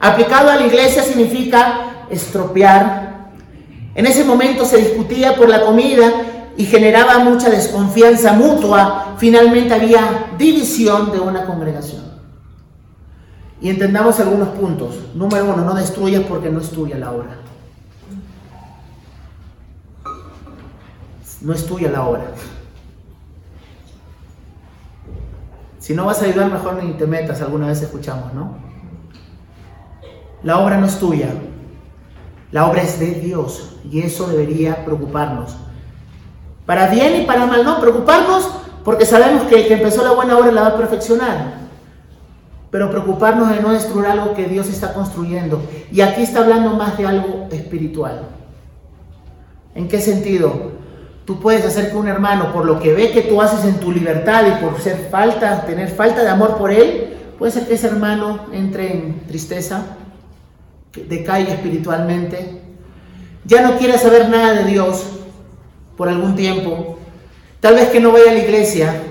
Aplicado 0.00 0.48
a 0.48 0.56
la 0.56 0.66
iglesia 0.66 1.02
significa 1.02 2.06
estropear. 2.08 3.30
En 3.94 4.06
ese 4.06 4.24
momento 4.24 4.64
se 4.64 4.78
discutía 4.78 5.36
por 5.36 5.48
la 5.48 5.60
comida 5.60 6.10
y 6.56 6.64
generaba 6.64 7.18
mucha 7.18 7.50
desconfianza 7.50 8.32
mutua, 8.32 9.14
finalmente 9.18 9.74
había 9.74 10.30
división 10.38 11.12
de 11.12 11.20
una 11.20 11.44
congregación. 11.44 12.02
Y 13.60 13.68
entendamos 13.68 14.18
algunos 14.20 14.48
puntos. 14.48 14.94
Número 15.14 15.44
uno, 15.44 15.58
no 15.58 15.74
destruyas 15.74 16.24
porque 16.24 16.48
no 16.48 16.60
es 16.60 16.70
tuya 16.70 16.96
la 16.96 17.12
obra. 17.12 17.36
No 21.42 21.52
es 21.52 21.66
tuya 21.66 21.90
la 21.90 22.06
obra. 22.06 22.32
Si 25.78 25.94
no 25.94 26.06
vas 26.06 26.22
a 26.22 26.24
ayudar, 26.24 26.50
mejor 26.50 26.82
ni 26.82 26.92
te 26.94 27.06
metas, 27.06 27.42
alguna 27.42 27.66
vez 27.66 27.82
escuchamos, 27.82 28.32
¿no? 28.32 28.69
La 30.42 30.58
obra 30.58 30.78
no 30.78 30.86
es 30.86 30.98
tuya. 30.98 31.28
La 32.52 32.66
obra 32.66 32.82
es 32.82 32.98
de 32.98 33.12
Dios 33.12 33.76
y 33.90 34.00
eso 34.00 34.26
debería 34.26 34.84
preocuparnos. 34.84 35.56
Para 36.66 36.88
bien 36.88 37.22
y 37.22 37.26
para 37.26 37.46
mal, 37.46 37.64
no, 37.64 37.80
preocuparnos 37.80 38.48
porque 38.84 39.04
sabemos 39.04 39.44
que 39.44 39.56
el 39.56 39.68
que 39.68 39.74
empezó 39.74 40.02
la 40.02 40.12
buena 40.12 40.36
obra 40.38 40.52
la 40.52 40.62
va 40.62 40.66
a 40.68 40.76
perfeccionar. 40.76 41.60
Pero 42.70 42.90
preocuparnos 42.90 43.50
de 43.50 43.60
no 43.60 43.72
destruir 43.72 44.06
algo 44.06 44.34
que 44.34 44.46
Dios 44.46 44.68
está 44.68 44.94
construyendo. 44.94 45.62
Y 45.92 46.00
aquí 46.00 46.22
está 46.22 46.40
hablando 46.40 46.70
más 46.70 46.96
de 46.96 47.06
algo 47.06 47.48
espiritual. 47.50 48.22
¿En 49.74 49.88
qué 49.88 50.00
sentido? 50.00 50.72
Tú 51.24 51.38
puedes 51.40 51.64
hacer 51.64 51.90
que 51.90 51.96
un 51.96 52.08
hermano, 52.08 52.52
por 52.52 52.64
lo 52.64 52.80
que 52.80 52.92
ve 52.92 53.10
que 53.10 53.22
tú 53.22 53.42
haces 53.42 53.64
en 53.64 53.78
tu 53.78 53.92
libertad 53.92 54.44
y 54.46 54.64
por 54.64 54.80
ser 54.80 55.08
falta, 55.10 55.64
tener 55.66 55.88
falta 55.88 56.22
de 56.22 56.28
amor 56.28 56.56
por 56.56 56.72
él, 56.72 57.16
puede 57.38 57.52
ser 57.52 57.66
que 57.66 57.74
ese 57.74 57.88
hermano 57.88 58.46
entre 58.52 58.92
en 58.92 59.26
tristeza, 59.26 59.96
decaiga 60.92 61.54
espiritualmente, 61.54 62.60
ya 63.44 63.62
no 63.62 63.78
quiera 63.78 63.98
saber 63.98 64.28
nada 64.28 64.62
de 64.62 64.70
Dios, 64.70 65.20
por 66.00 66.08
algún 66.08 66.34
tiempo. 66.34 66.98
Tal 67.60 67.74
vez 67.74 67.90
que 67.90 68.00
no 68.00 68.10
vaya 68.10 68.30
a 68.30 68.32
la 68.32 68.40
iglesia 68.40 69.02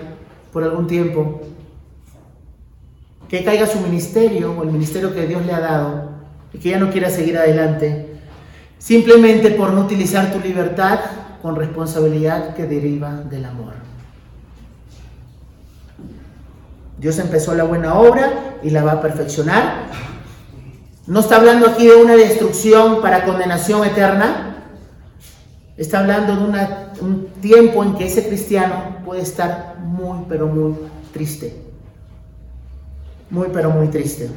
por 0.52 0.64
algún 0.64 0.88
tiempo. 0.88 1.42
Que 3.28 3.44
caiga 3.44 3.68
su 3.68 3.80
ministerio 3.80 4.56
o 4.58 4.64
el 4.64 4.72
ministerio 4.72 5.14
que 5.14 5.28
Dios 5.28 5.46
le 5.46 5.54
ha 5.54 5.60
dado 5.60 6.10
y 6.52 6.58
que 6.58 6.70
ya 6.72 6.80
no 6.80 6.90
quiera 6.90 7.12
seguir 7.12 7.38
adelante. 7.38 8.16
Simplemente 8.80 9.52
por 9.52 9.72
no 9.72 9.82
utilizar 9.82 10.34
tu 10.34 10.40
libertad 10.40 11.00
con 11.44 11.56
responsabilidad 11.56 12.56
que 12.56 12.66
deriva 12.66 13.18
del 13.18 13.46
amor. 13.46 13.74
Dios 16.98 17.20
empezó 17.20 17.54
la 17.54 17.66
buena 17.66 18.00
obra 18.00 18.58
y 18.64 18.72
la 18.72 18.84
va 18.84 18.94
a 18.94 19.02
perfeccionar. 19.04 19.92
No 21.10 21.22
está 21.22 21.38
hablando 21.38 21.68
aquí 21.68 21.88
de 21.88 21.96
una 21.96 22.16
destrucción 22.16 23.02
para 23.02 23.26
condenación 23.26 23.84
eterna. 23.84 24.58
Está 25.76 26.02
hablando 26.02 26.36
de 26.36 26.68
un 27.02 27.26
tiempo 27.42 27.84
en 27.84 27.96
que 27.96 28.06
ese 28.06 28.28
cristiano 28.28 28.98
puede 29.04 29.22
estar 29.22 29.78
muy, 29.80 30.26
pero 30.30 30.46
muy 30.46 30.76
triste. 31.12 31.64
Muy, 33.32 33.48
pero 33.52 33.72
muy 33.72 33.88
triste. 33.88 34.30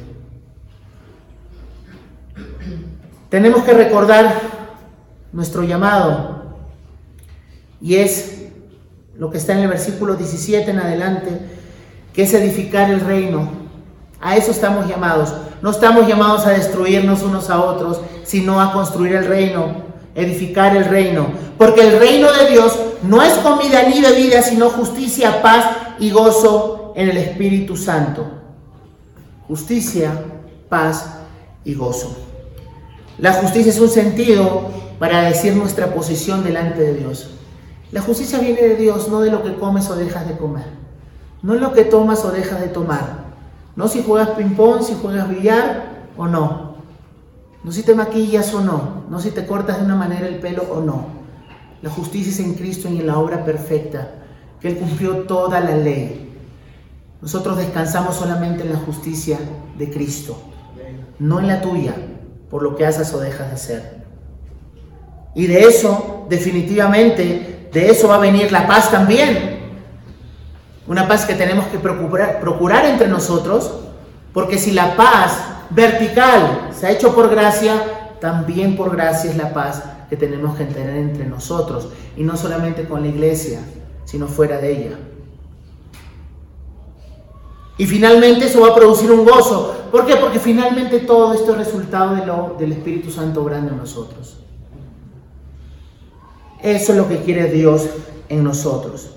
Tenemos 3.29 3.61
que 3.63 3.73
recordar 3.73 4.33
nuestro 5.31 5.61
llamado 5.61 6.55
y 7.79 7.97
es 7.97 8.47
lo 9.15 9.29
que 9.29 9.37
está 9.37 9.53
en 9.53 9.59
el 9.59 9.67
versículo 9.67 10.15
17 10.15 10.71
en 10.71 10.79
adelante, 10.79 11.39
que 12.13 12.23
es 12.23 12.33
edificar 12.33 12.89
el 12.89 12.99
reino. 12.99 13.62
A 14.23 14.37
eso 14.37 14.51
estamos 14.51 14.87
llamados. 14.87 15.33
No 15.61 15.69
estamos 15.69 16.07
llamados 16.07 16.45
a 16.45 16.51
destruirnos 16.51 17.23
unos 17.23 17.49
a 17.49 17.61
otros, 17.61 17.99
sino 18.23 18.61
a 18.61 18.71
construir 18.71 19.15
el 19.15 19.25
reino, 19.25 19.83
edificar 20.15 20.77
el 20.77 20.85
reino. 20.85 21.27
Porque 21.57 21.81
el 21.81 21.99
reino 21.99 22.31
de 22.31 22.49
Dios 22.49 22.79
no 23.03 23.21
es 23.21 23.33
comida 23.33 23.83
ni 23.83 24.01
bebida, 24.01 24.41
sino 24.41 24.69
justicia, 24.69 25.41
paz 25.41 25.65
y 25.99 26.09
gozo 26.11 26.93
en 26.95 27.09
el 27.09 27.17
Espíritu 27.17 27.75
Santo. 27.75 28.25
Justicia, 29.45 30.23
paz 30.69 31.17
y 31.65 31.73
gozo. 31.73 32.15
La 33.17 33.33
justicia 33.33 33.71
es 33.71 33.79
un 33.79 33.89
sentido 33.89 34.69
para 34.99 35.23
decir 35.23 35.53
nuestra 35.53 35.93
posición 35.93 36.45
delante 36.45 36.81
de 36.81 36.93
Dios. 36.93 37.29
La 37.91 38.01
justicia 38.01 38.39
viene 38.39 38.61
de 38.61 38.75
Dios, 38.77 39.09
no 39.09 39.19
de 39.19 39.31
lo 39.31 39.43
que 39.43 39.55
comes 39.55 39.89
o 39.89 39.97
dejas 39.97 40.29
de 40.29 40.37
comer. 40.37 40.65
No 41.41 41.55
es 41.55 41.61
lo 41.61 41.73
que 41.73 41.83
tomas 41.83 42.23
o 42.23 42.31
dejas 42.31 42.61
de 42.61 42.69
tomar. 42.69 43.22
No 43.75 43.87
si 43.87 44.03
juegas 44.03 44.29
ping-pong, 44.29 44.83
si 44.83 44.95
juegas 44.95 45.29
billar 45.29 46.07
o 46.17 46.27
no. 46.27 46.73
No 47.63 47.71
si 47.71 47.83
te 47.83 47.95
maquillas 47.95 48.53
o 48.53 48.61
no. 48.61 49.03
No 49.09 49.19
si 49.19 49.31
te 49.31 49.45
cortas 49.45 49.79
de 49.79 49.85
una 49.85 49.95
manera 49.95 50.27
el 50.27 50.39
pelo 50.39 50.63
o 50.71 50.81
no. 50.81 51.23
La 51.81 51.89
justicia 51.89 52.31
es 52.31 52.39
en 52.39 52.53
Cristo 52.53 52.87
y 52.89 52.99
en 52.99 53.07
la 53.07 53.17
obra 53.17 53.43
perfecta, 53.43 54.09
que 54.61 54.69
Él 54.69 54.77
cumplió 54.77 55.23
toda 55.23 55.59
la 55.59 55.75
ley. 55.75 56.33
Nosotros 57.21 57.57
descansamos 57.57 58.15
solamente 58.15 58.63
en 58.63 58.71
la 58.71 58.79
justicia 58.79 59.37
de 59.77 59.89
Cristo, 59.91 60.37
no 61.19 61.41
en 61.41 61.47
la 61.47 61.61
tuya, 61.61 61.93
por 62.49 62.63
lo 62.63 62.77
que 62.77 62.85
haces 62.85 63.13
o 63.13 63.19
dejas 63.19 63.47
de 63.47 63.53
hacer. 63.53 64.03
Y 65.35 65.47
de 65.47 65.61
eso, 65.63 66.25
definitivamente, 66.29 67.69
de 67.73 67.89
eso 67.89 68.07
va 68.07 68.15
a 68.15 68.19
venir 68.19 68.51
la 68.51 68.65
paz 68.65 68.89
también. 68.89 69.52
Una 70.87 71.07
paz 71.07 71.25
que 71.25 71.35
tenemos 71.35 71.65
que 71.67 71.79
procurar, 71.79 72.85
entre 72.85 73.07
nosotros, 73.07 73.71
porque 74.33 74.57
si 74.57 74.71
la 74.71 74.95
paz 74.95 75.37
vertical 75.69 76.69
se 76.77 76.87
ha 76.87 76.91
hecho 76.91 77.15
por 77.15 77.29
gracia, 77.29 78.15
también 78.19 78.75
por 78.75 78.91
gracia 78.91 79.31
es 79.31 79.37
la 79.37 79.53
paz 79.53 79.83
que 80.09 80.17
tenemos 80.17 80.57
que 80.57 80.65
tener 80.65 80.97
entre 80.97 81.25
nosotros, 81.25 81.87
y 82.17 82.23
no 82.23 82.35
solamente 82.35 82.85
con 82.85 83.01
la 83.01 83.07
iglesia, 83.07 83.61
sino 84.05 84.27
fuera 84.27 84.57
de 84.57 84.71
ella. 84.71 84.97
Y 87.77 87.85
finalmente 87.85 88.45
eso 88.45 88.61
va 88.61 88.69
a 88.69 88.75
producir 88.75 89.11
un 89.11 89.25
gozo. 89.25 89.75
¿Por 89.91 90.05
qué? 90.05 90.15
Porque 90.17 90.39
finalmente 90.39 90.99
todo 90.99 91.33
esto 91.33 91.53
es 91.53 91.57
resultado 91.57 92.15
de 92.15 92.25
lo, 92.25 92.55
del 92.59 92.73
Espíritu 92.73 93.09
Santo 93.09 93.41
obrando 93.41 93.71
en 93.71 93.77
nosotros. 93.77 94.37
Eso 96.61 96.91
es 96.91 96.97
lo 96.97 97.09
que 97.09 97.21
quiere 97.23 97.51
Dios 97.51 97.87
en 98.29 98.43
nosotros. 98.43 99.09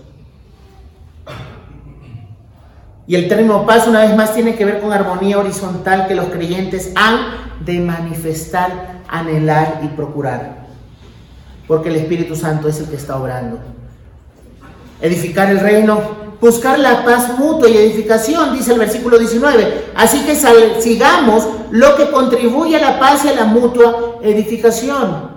Y 3.06 3.14
el 3.14 3.28
término 3.28 3.64
paz 3.66 3.86
una 3.86 4.00
vez 4.00 4.16
más 4.16 4.34
tiene 4.34 4.56
que 4.56 4.64
ver 4.64 4.80
con 4.80 4.92
armonía 4.92 5.38
horizontal 5.38 6.08
que 6.08 6.14
los 6.14 6.26
creyentes 6.26 6.92
han 6.96 7.18
de 7.64 7.78
manifestar, 7.80 9.02
anhelar 9.08 9.80
y 9.84 9.88
procurar. 9.88 10.66
Porque 11.68 11.88
el 11.88 11.96
Espíritu 11.96 12.34
Santo 12.34 12.68
es 12.68 12.80
el 12.80 12.88
que 12.88 12.96
está 12.96 13.16
obrando. 13.16 13.58
Edificar 15.00 15.50
el 15.50 15.60
reino, 15.60 16.00
buscar 16.40 16.78
la 16.78 17.04
paz 17.04 17.38
mutua 17.38 17.68
y 17.68 17.76
edificación, 17.76 18.54
dice 18.54 18.72
el 18.72 18.78
versículo 18.78 19.18
19. 19.18 19.92
Así 19.94 20.24
que 20.24 20.34
sigamos 20.80 21.46
lo 21.70 21.96
que 21.96 22.10
contribuye 22.10 22.76
a 22.76 22.80
la 22.80 22.98
paz 22.98 23.24
y 23.24 23.28
a 23.28 23.34
la 23.34 23.44
mutua 23.44 24.18
edificación. 24.22 25.36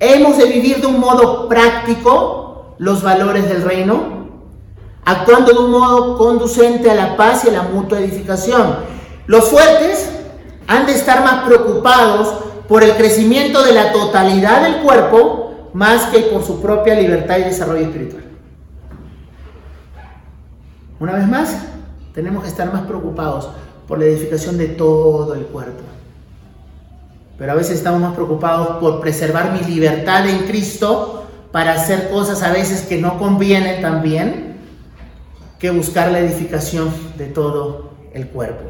Hemos 0.00 0.38
de 0.38 0.44
vivir 0.44 0.80
de 0.80 0.86
un 0.86 1.00
modo 1.00 1.48
práctico 1.48 2.76
los 2.78 3.02
valores 3.02 3.48
del 3.48 3.62
reino, 3.62 4.17
actuando 5.08 5.52
de 5.52 5.58
un 5.58 5.70
modo 5.70 6.18
conducente 6.18 6.90
a 6.90 6.94
la 6.94 7.16
paz 7.16 7.42
y 7.44 7.48
a 7.48 7.52
la 7.52 7.62
mutua 7.62 7.98
edificación. 7.98 8.76
Los 9.26 9.48
fuertes 9.48 10.10
han 10.66 10.84
de 10.84 10.92
estar 10.92 11.24
más 11.24 11.46
preocupados 11.46 12.44
por 12.68 12.84
el 12.84 12.94
crecimiento 12.94 13.64
de 13.64 13.72
la 13.72 13.90
totalidad 13.90 14.62
del 14.64 14.82
cuerpo 14.82 15.70
más 15.72 16.06
que 16.06 16.20
por 16.20 16.44
su 16.44 16.60
propia 16.60 16.94
libertad 16.94 17.38
y 17.38 17.44
desarrollo 17.44 17.86
espiritual. 17.86 18.22
Una 21.00 21.14
vez 21.14 21.26
más, 21.26 21.56
tenemos 22.12 22.42
que 22.42 22.50
estar 22.50 22.70
más 22.70 22.82
preocupados 22.82 23.48
por 23.86 23.98
la 23.98 24.04
edificación 24.04 24.58
de 24.58 24.66
todo 24.66 25.32
el 25.32 25.46
cuerpo. 25.46 25.84
Pero 27.38 27.52
a 27.52 27.54
veces 27.54 27.78
estamos 27.78 28.02
más 28.02 28.14
preocupados 28.14 28.76
por 28.76 29.00
preservar 29.00 29.52
mi 29.52 29.60
libertad 29.60 30.28
en 30.28 30.40
Cristo 30.40 31.24
para 31.50 31.72
hacer 31.72 32.10
cosas 32.10 32.42
a 32.42 32.52
veces 32.52 32.82
que 32.82 32.98
no 33.00 33.18
convienen 33.18 33.80
también 33.80 34.47
que 35.58 35.70
buscar 35.70 36.12
la 36.12 36.20
edificación 36.20 36.92
de 37.16 37.26
todo 37.26 37.90
el 38.12 38.28
cuerpo. 38.28 38.64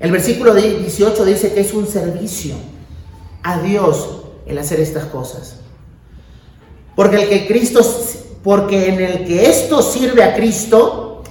El 0.00 0.12
versículo 0.12 0.54
18 0.54 1.24
dice 1.24 1.52
que 1.52 1.60
es 1.60 1.72
un 1.74 1.86
servicio 1.86 2.54
a 3.42 3.60
Dios 3.60 4.22
el 4.46 4.58
hacer 4.58 4.80
estas 4.80 5.06
cosas. 5.06 5.56
Porque 6.94 7.22
el 7.22 7.28
que 7.28 7.46
Cristo 7.46 7.82
porque 8.42 8.88
en 8.88 9.00
el 9.00 9.24
que 9.24 9.48
esto 9.50 9.82
sirve 9.82 10.22
a 10.22 10.34
Cristo 10.34 11.22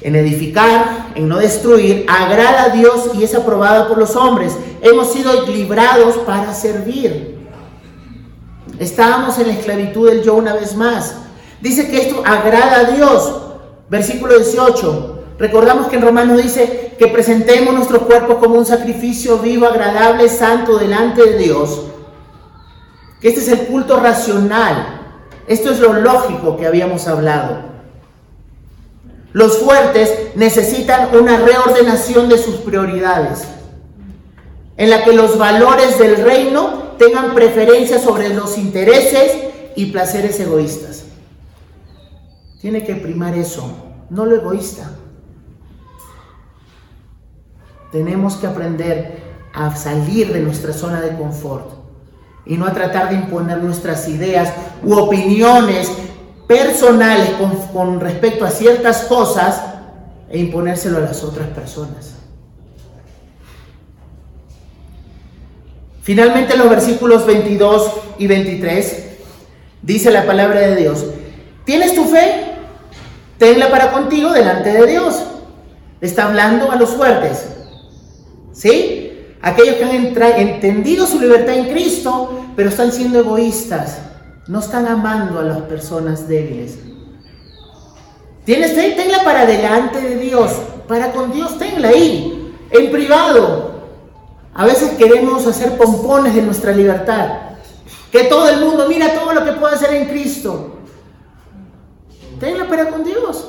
en 0.00 0.14
edificar, 0.14 1.12
en 1.14 1.28
no 1.28 1.38
destruir, 1.38 2.06
agrada 2.08 2.64
a 2.64 2.68
Dios 2.68 3.10
y 3.18 3.24
es 3.24 3.34
aprobada 3.34 3.88
por 3.88 3.98
los 3.98 4.14
hombres. 4.14 4.52
Hemos 4.82 5.12
sido 5.12 5.46
librados 5.46 6.16
para 6.18 6.54
servir. 6.54 7.36
Estábamos 8.78 9.38
en 9.38 9.48
la 9.48 9.54
esclavitud 9.54 10.08
del 10.08 10.22
yo 10.22 10.34
una 10.34 10.54
vez 10.54 10.76
más. 10.76 11.16
Dice 11.60 11.88
que 11.88 12.02
esto 12.02 12.22
agrada 12.24 12.80
a 12.80 12.84
Dios. 12.84 13.42
Versículo 13.88 14.36
18. 14.38 15.16
Recordamos 15.38 15.88
que 15.88 15.96
en 15.96 16.02
Romanos 16.02 16.42
dice 16.42 16.94
que 16.98 17.08
presentemos 17.08 17.74
nuestro 17.74 18.00
cuerpo 18.06 18.38
como 18.38 18.56
un 18.56 18.66
sacrificio 18.66 19.38
vivo, 19.38 19.66
agradable, 19.66 20.28
santo 20.28 20.78
delante 20.78 21.24
de 21.24 21.38
Dios. 21.38 21.82
Que 23.20 23.28
este 23.28 23.40
es 23.40 23.48
el 23.48 23.66
culto 23.66 23.98
racional. 24.00 25.00
Esto 25.46 25.70
es 25.70 25.78
lo 25.78 25.92
lógico 25.92 26.56
que 26.56 26.66
habíamos 26.66 27.06
hablado. 27.06 27.76
Los 29.32 29.58
fuertes 29.58 30.10
necesitan 30.34 31.14
una 31.14 31.36
reordenación 31.36 32.28
de 32.30 32.38
sus 32.38 32.56
prioridades, 32.56 33.44
en 34.78 34.88
la 34.88 35.04
que 35.04 35.12
los 35.12 35.36
valores 35.36 35.98
del 35.98 36.16
reino 36.16 36.94
tengan 36.98 37.34
preferencia 37.34 37.98
sobre 37.98 38.30
los 38.30 38.56
intereses 38.56 39.32
y 39.76 39.86
placeres 39.86 40.40
egoístas. 40.40 41.05
Tiene 42.66 42.82
que 42.82 42.96
primar 42.96 43.32
eso, 43.38 43.70
no 44.10 44.26
lo 44.26 44.34
egoísta. 44.34 44.90
Tenemos 47.92 48.34
que 48.34 48.48
aprender 48.48 49.20
a 49.54 49.76
salir 49.76 50.32
de 50.32 50.40
nuestra 50.40 50.72
zona 50.72 51.00
de 51.00 51.16
confort 51.16 51.70
y 52.44 52.56
no 52.56 52.66
a 52.66 52.72
tratar 52.72 53.10
de 53.10 53.14
imponer 53.14 53.62
nuestras 53.62 54.08
ideas 54.08 54.52
u 54.82 54.94
opiniones 54.94 55.88
personales 56.48 57.30
con, 57.72 58.00
respecto 58.00 58.44
a 58.44 58.50
ciertas 58.50 59.04
cosas 59.04 59.62
e 60.28 60.36
imponérselo 60.40 60.98
a 60.98 61.02
las 61.02 61.22
otras 61.22 61.46
personas. 61.50 62.14
Finalmente 66.02 66.56
los 66.56 66.68
versículos 66.68 67.24
22 67.26 67.92
y 68.18 68.26
23 68.26 69.06
dice 69.82 70.10
la 70.10 70.26
palabra 70.26 70.58
de 70.62 70.74
Dios, 70.74 71.04
¿tienes 71.64 71.94
tu 71.94 72.06
fe? 72.06 72.45
Tenla 73.38 73.70
para 73.70 73.92
contigo 73.92 74.32
delante 74.32 74.72
de 74.72 74.86
Dios. 74.86 75.22
Está 76.00 76.28
hablando 76.28 76.70
a 76.70 76.76
los 76.76 76.90
fuertes. 76.90 77.46
¿Sí? 78.52 79.12
Aquellos 79.42 79.76
que 79.76 79.84
han 79.84 80.38
entendido 80.38 81.06
su 81.06 81.20
libertad 81.20 81.54
en 81.54 81.68
Cristo, 81.68 82.44
pero 82.56 82.70
están 82.70 82.90
siendo 82.92 83.20
egoístas 83.20 83.98
no 84.48 84.60
están 84.60 84.86
amando 84.86 85.40
a 85.40 85.42
las 85.42 85.58
personas 85.62 86.28
débiles. 86.28 86.78
Tienes 88.44 88.74
tenla 88.74 89.24
para 89.24 89.44
delante 89.44 90.00
de 90.00 90.16
Dios. 90.16 90.52
Para 90.86 91.10
con 91.10 91.32
Dios, 91.32 91.58
tenla 91.58 91.88
ahí, 91.88 92.54
en 92.70 92.90
privado. 92.92 93.72
A 94.54 94.64
veces 94.64 94.92
queremos 94.92 95.44
hacer 95.46 95.76
pompones 95.76 96.34
de 96.34 96.42
nuestra 96.42 96.70
libertad. 96.70 97.28
Que 98.12 98.24
todo 98.24 98.48
el 98.48 98.60
mundo 98.60 98.86
mira 98.88 99.14
todo 99.14 99.32
lo 99.32 99.44
que 99.44 99.52
puede 99.52 99.74
hacer 99.74 99.92
en 99.94 100.06
Cristo. 100.06 100.75
Tenla 102.40 102.68
para 102.68 102.88
con 102.88 103.04
Dios. 103.04 103.48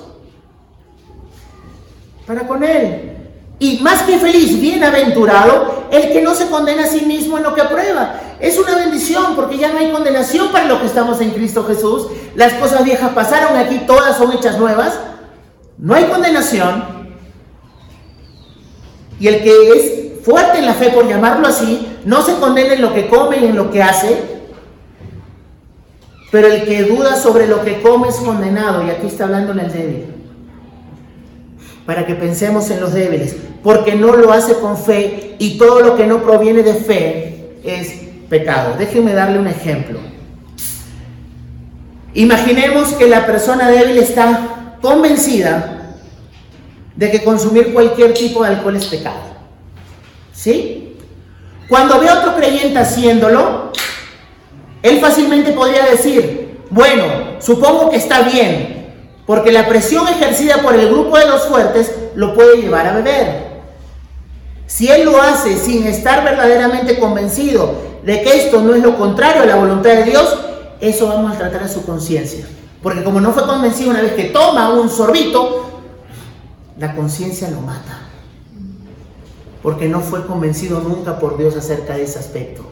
Para 2.26 2.47
con 2.47 2.63
Él. 2.63 3.13
Y 3.60 3.80
más 3.80 4.04
que 4.04 4.17
feliz, 4.17 4.62
bienaventurado, 4.62 5.86
el 5.89 6.12
que 6.12 6.21
no 6.21 6.36
se 6.36 6.47
condena 6.47 6.84
a 6.84 6.88
sí 6.88 7.06
mismo 7.06 7.38
en 7.38 7.43
lo 7.43 7.56
que 7.56 7.62
aprueba. 7.62 8.21
Es 8.39 8.60
una 8.60 8.76
bendición 8.76 9.36
porque 9.36 9.58
ya 9.58 9.71
no 9.71 9.80
hay 9.80 9.91
condenación 9.91 10.52
para 10.52 10.65
los 10.65 10.80
que 10.80 10.86
estamos 10.86 11.19
en 11.21 11.32
Cristo 11.32 11.65
Jesús. 11.65 12.08
Las 12.36 12.54
cosas 12.54 12.84
viejas 12.84 13.12
pasaron 13.13 13.58
aquí, 13.58 13.82
todas 13.88 14.17
son 14.17 14.32
hechas 14.32 14.60
nuevas. 14.60 15.00
No 15.80 15.95
hay 15.95 16.06
condenación. 16.06 16.97
Y 19.19 19.28
el 19.28 19.41
que 19.41 19.69
es 19.71 20.23
fuerte 20.23 20.60
en 20.60 20.67
la 20.67 20.76
fe, 20.76 20.89
por 20.89 21.08
llamarlo 21.08 21.47
así, 21.47 21.97
no 22.06 22.21
se 22.21 22.36
condena 22.36 22.73
en 22.73 22.82
lo 22.82 22.93
que 22.93 23.08
come 23.08 23.38
y 23.39 23.45
en 23.45 23.56
lo 23.56 23.71
que 23.71 23.82
hace. 23.82 24.37
Pero 26.38 26.54
el 26.54 26.65
que 26.65 26.84
duda 26.84 27.15
sobre 27.15 27.47
lo 27.47 27.63
que 27.63 27.82
come 27.82 28.10
es 28.10 28.17
condenado. 28.17 28.86
Y 28.86 28.91
aquí 28.91 29.08
está 29.08 29.23
hablando 29.23 29.54
en 29.54 29.60
el 29.60 29.71
débil 29.71 30.06
para 31.84 32.06
que 32.06 32.13
pensemos 32.13 32.69
en 32.69 32.80
los 32.80 32.93
débiles, 32.93 33.36
porque 33.63 33.95
no 33.95 34.15
lo 34.15 34.32
hace 34.32 34.54
con 34.60 34.78
fe 34.78 35.36
y 35.39 35.58
todo 35.58 35.80
lo 35.80 35.97
que 35.97 36.06
no 36.06 36.21
proviene 36.21 36.62
de 36.62 36.76
fe 36.76 37.60
es 37.63 37.91
pecado. 38.30 38.76
Déjenme 38.78 39.13
darle 39.13 39.39
un 39.39 39.47
ejemplo. 39.47 39.97
Imaginemos 42.13 42.93
que 42.93 43.08
la 43.08 43.26
persona 43.26 43.71
débil 43.71 43.97
está 43.97 44.78
convencida 44.80 45.95
de 46.95 47.10
que 47.10 47.23
consumir 47.23 47.73
cualquier 47.73 48.13
tipo 48.13 48.43
de 48.43 48.50
alcohol 48.50 48.76
es 48.76 48.86
pecado. 48.86 49.21
¿Sí? 50.34 50.97
Cuando 51.67 52.00
ve 52.00 52.10
a 52.10 52.19
otro 52.19 52.36
creyente 52.36 52.78
haciéndolo, 52.78 53.71
él 54.83 54.99
fácilmente 54.99 55.51
podría 55.51 55.85
decir, 55.85 56.61
bueno, 56.69 57.03
supongo 57.39 57.89
que 57.89 57.97
está 57.97 58.21
bien, 58.21 58.93
porque 59.25 59.51
la 59.51 59.67
presión 59.67 60.07
ejercida 60.07 60.61
por 60.61 60.75
el 60.75 60.89
grupo 60.89 61.17
de 61.17 61.27
los 61.27 61.43
fuertes 61.43 61.91
lo 62.15 62.33
puede 62.33 62.61
llevar 62.61 62.87
a 62.87 62.93
beber. 62.93 63.47
Si 64.67 64.89
él 64.89 65.05
lo 65.05 65.21
hace 65.21 65.57
sin 65.57 65.87
estar 65.87 66.23
verdaderamente 66.23 66.99
convencido 66.99 67.75
de 68.03 68.21
que 68.21 68.37
esto 68.37 68.61
no 68.61 68.75
es 68.75 68.83
lo 68.83 68.97
contrario 68.97 69.43
a 69.43 69.45
la 69.45 69.55
voluntad 69.55 69.91
de 69.91 70.03
Dios, 70.03 70.37
eso 70.79 71.07
va 71.07 71.19
a 71.19 71.21
maltratar 71.21 71.63
a 71.63 71.67
su 71.67 71.85
conciencia. 71.85 72.45
Porque 72.83 73.03
como 73.03 73.19
no 73.19 73.31
fue 73.31 73.45
convencido 73.45 73.89
una 73.89 74.01
vez 74.01 74.13
que 74.13 74.25
toma 74.25 74.69
un 74.73 74.89
sorbito, 74.89 75.81
la 76.77 76.95
conciencia 76.95 77.49
lo 77.49 77.61
mata. 77.61 78.01
Porque 79.63 79.87
no 79.87 80.01
fue 80.01 80.25
convencido 80.27 80.81
nunca 80.81 81.19
por 81.19 81.37
Dios 81.37 81.55
acerca 81.55 81.95
de 81.95 82.03
ese 82.03 82.19
aspecto. 82.19 82.63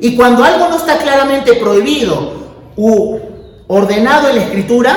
Y 0.00 0.16
cuando 0.16 0.44
algo 0.44 0.68
no 0.68 0.76
está 0.76 0.98
claramente 0.98 1.54
prohibido 1.54 2.32
u 2.76 3.18
ordenado 3.66 4.28
en 4.28 4.36
la 4.36 4.42
escritura, 4.42 4.94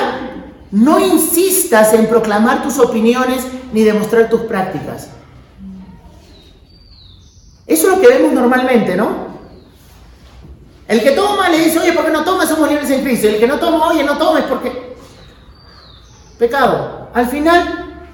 no 0.70 0.98
insistas 1.00 1.92
en 1.94 2.06
proclamar 2.06 2.62
tus 2.62 2.78
opiniones 2.78 3.44
ni 3.72 3.82
demostrar 3.82 4.28
tus 4.28 4.42
prácticas. 4.42 5.08
Eso 7.66 7.88
es 7.88 7.96
lo 7.96 8.00
que 8.00 8.08
vemos 8.08 8.32
normalmente, 8.32 8.96
¿no? 8.96 9.32
El 10.88 11.02
que 11.02 11.12
toma 11.12 11.48
le 11.48 11.58
dice, 11.58 11.78
oye, 11.78 11.92
¿por 11.92 12.04
qué 12.04 12.10
no 12.10 12.24
tomas? 12.24 12.48
Somos 12.48 12.68
libres 12.68 12.90
en 12.90 13.02
Cristo. 13.02 13.28
El 13.28 13.38
que 13.38 13.46
no 13.46 13.58
toma, 13.58 13.88
oye, 13.88 14.04
no 14.04 14.18
tomes 14.18 14.44
porque... 14.44 14.94
Pecado. 16.38 17.08
Al 17.14 17.28
final, 17.28 18.04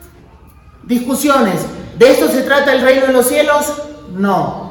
discusiones. 0.84 1.60
¿De 1.98 2.10
esto 2.10 2.28
se 2.28 2.42
trata 2.42 2.72
el 2.72 2.82
reino 2.82 3.06
de 3.06 3.12
los 3.12 3.26
cielos? 3.26 3.72
No. 4.14 4.67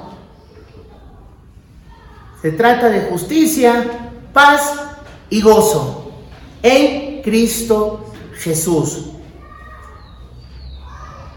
Se 2.48 2.54
trata 2.54 2.90
de 2.90 3.02
justicia, 3.02 3.84
paz 4.32 4.72
y 5.30 5.42
gozo 5.42 6.14
en 6.64 7.22
Cristo 7.22 8.06
Jesús. 8.38 9.08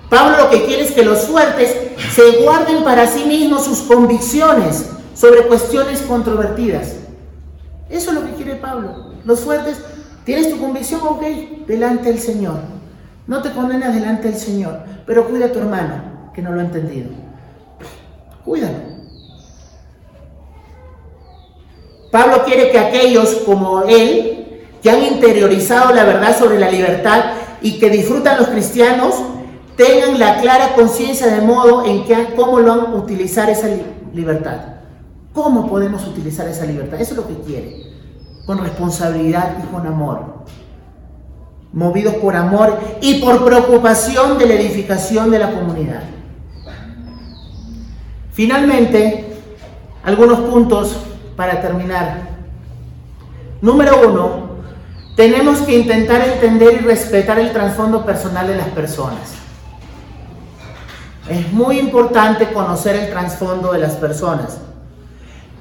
Pablo 0.08 0.36
lo 0.36 0.50
que 0.50 0.66
quiere 0.66 0.84
es 0.84 0.92
que 0.92 1.04
los 1.04 1.22
fuertes 1.22 1.74
se 2.14 2.44
guarden 2.44 2.84
para 2.84 3.08
sí 3.08 3.24
mismos 3.24 3.64
sus 3.64 3.80
convicciones 3.80 4.88
sobre 5.12 5.48
cuestiones 5.48 6.00
controvertidas. 6.02 6.92
Eso 7.88 8.10
es 8.10 8.14
lo 8.14 8.24
que 8.24 8.34
quiere 8.34 8.54
Pablo. 8.54 9.14
Los 9.24 9.40
fuertes, 9.40 9.78
tienes 10.22 10.48
tu 10.48 10.60
convicción, 10.60 11.00
ok, 11.02 11.22
delante 11.66 12.04
del 12.04 12.20
Señor. 12.20 12.60
No 13.26 13.42
te 13.42 13.50
condenas 13.50 13.96
delante 13.96 14.30
del 14.30 14.38
Señor, 14.38 14.84
pero 15.06 15.26
cuida 15.26 15.46
a 15.46 15.52
tu 15.52 15.58
hermano, 15.58 16.30
que 16.32 16.40
no 16.40 16.52
lo 16.52 16.60
ha 16.60 16.64
entendido. 16.66 17.10
Cuídalo. 18.44 18.99
Pablo 22.10 22.44
quiere 22.44 22.70
que 22.70 22.78
aquellos 22.78 23.34
como 23.46 23.82
él, 23.82 24.62
que 24.82 24.90
han 24.90 25.04
interiorizado 25.04 25.94
la 25.94 26.04
verdad 26.04 26.36
sobre 26.36 26.58
la 26.58 26.70
libertad 26.70 27.32
y 27.62 27.78
que 27.78 27.90
disfrutan 27.90 28.38
los 28.38 28.48
cristianos, 28.48 29.14
tengan 29.76 30.18
la 30.18 30.40
clara 30.40 30.74
conciencia 30.74 31.28
de 31.28 31.40
modo 31.40 31.84
en 31.84 32.04
que 32.04 32.34
cómo 32.34 32.60
lo 32.60 32.72
han 32.72 32.94
utilizar 32.94 33.48
esa 33.48 33.68
libertad. 34.12 34.58
¿Cómo 35.32 35.68
podemos 35.68 36.06
utilizar 36.06 36.48
esa 36.48 36.64
libertad? 36.64 37.00
Eso 37.00 37.12
es 37.12 37.16
lo 37.18 37.28
que 37.28 37.38
quiere. 37.44 37.86
Con 38.46 38.58
responsabilidad 38.58 39.56
y 39.62 39.72
con 39.72 39.86
amor. 39.86 40.40
Movidos 41.72 42.14
por 42.14 42.34
amor 42.34 42.76
y 43.00 43.20
por 43.20 43.44
preocupación 43.44 44.38
de 44.38 44.46
la 44.46 44.54
edificación 44.54 45.30
de 45.30 45.38
la 45.38 45.52
comunidad. 45.52 46.02
Finalmente, 48.32 49.26
algunos 50.02 50.40
puntos 50.40 50.96
para 51.40 51.62
terminar. 51.62 52.18
Número 53.62 54.06
uno, 54.06 54.50
tenemos 55.16 55.60
que 55.60 55.78
intentar 55.78 56.20
entender 56.28 56.74
y 56.74 56.84
respetar 56.84 57.38
el 57.38 57.50
trasfondo 57.50 58.04
personal 58.04 58.46
de 58.46 58.56
las 58.56 58.68
personas. 58.68 59.30
Es 61.30 61.50
muy 61.50 61.78
importante 61.78 62.52
conocer 62.52 62.94
el 62.94 63.08
trasfondo 63.08 63.72
de 63.72 63.78
las 63.78 63.94
personas. 63.94 64.58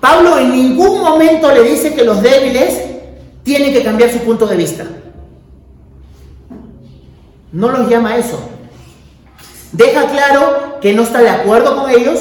Pablo 0.01 0.37
en 0.37 0.51
ningún 0.51 0.99
momento 0.99 1.49
le 1.49 1.63
dice 1.63 1.93
que 1.93 2.03
los 2.03 2.21
débiles 2.21 2.81
tienen 3.43 3.71
que 3.71 3.81
cambiar 3.81 4.11
su 4.11 4.19
punto 4.19 4.47
de 4.47 4.57
vista. 4.57 4.83
No 7.53 7.69
los 7.69 7.87
llama 7.87 8.17
eso. 8.17 8.37
Deja 9.71 10.07
claro 10.07 10.79
que 10.81 10.91
no 10.91 11.03
está 11.03 11.21
de 11.21 11.29
acuerdo 11.29 11.77
con 11.77 11.89
ellos, 11.89 12.19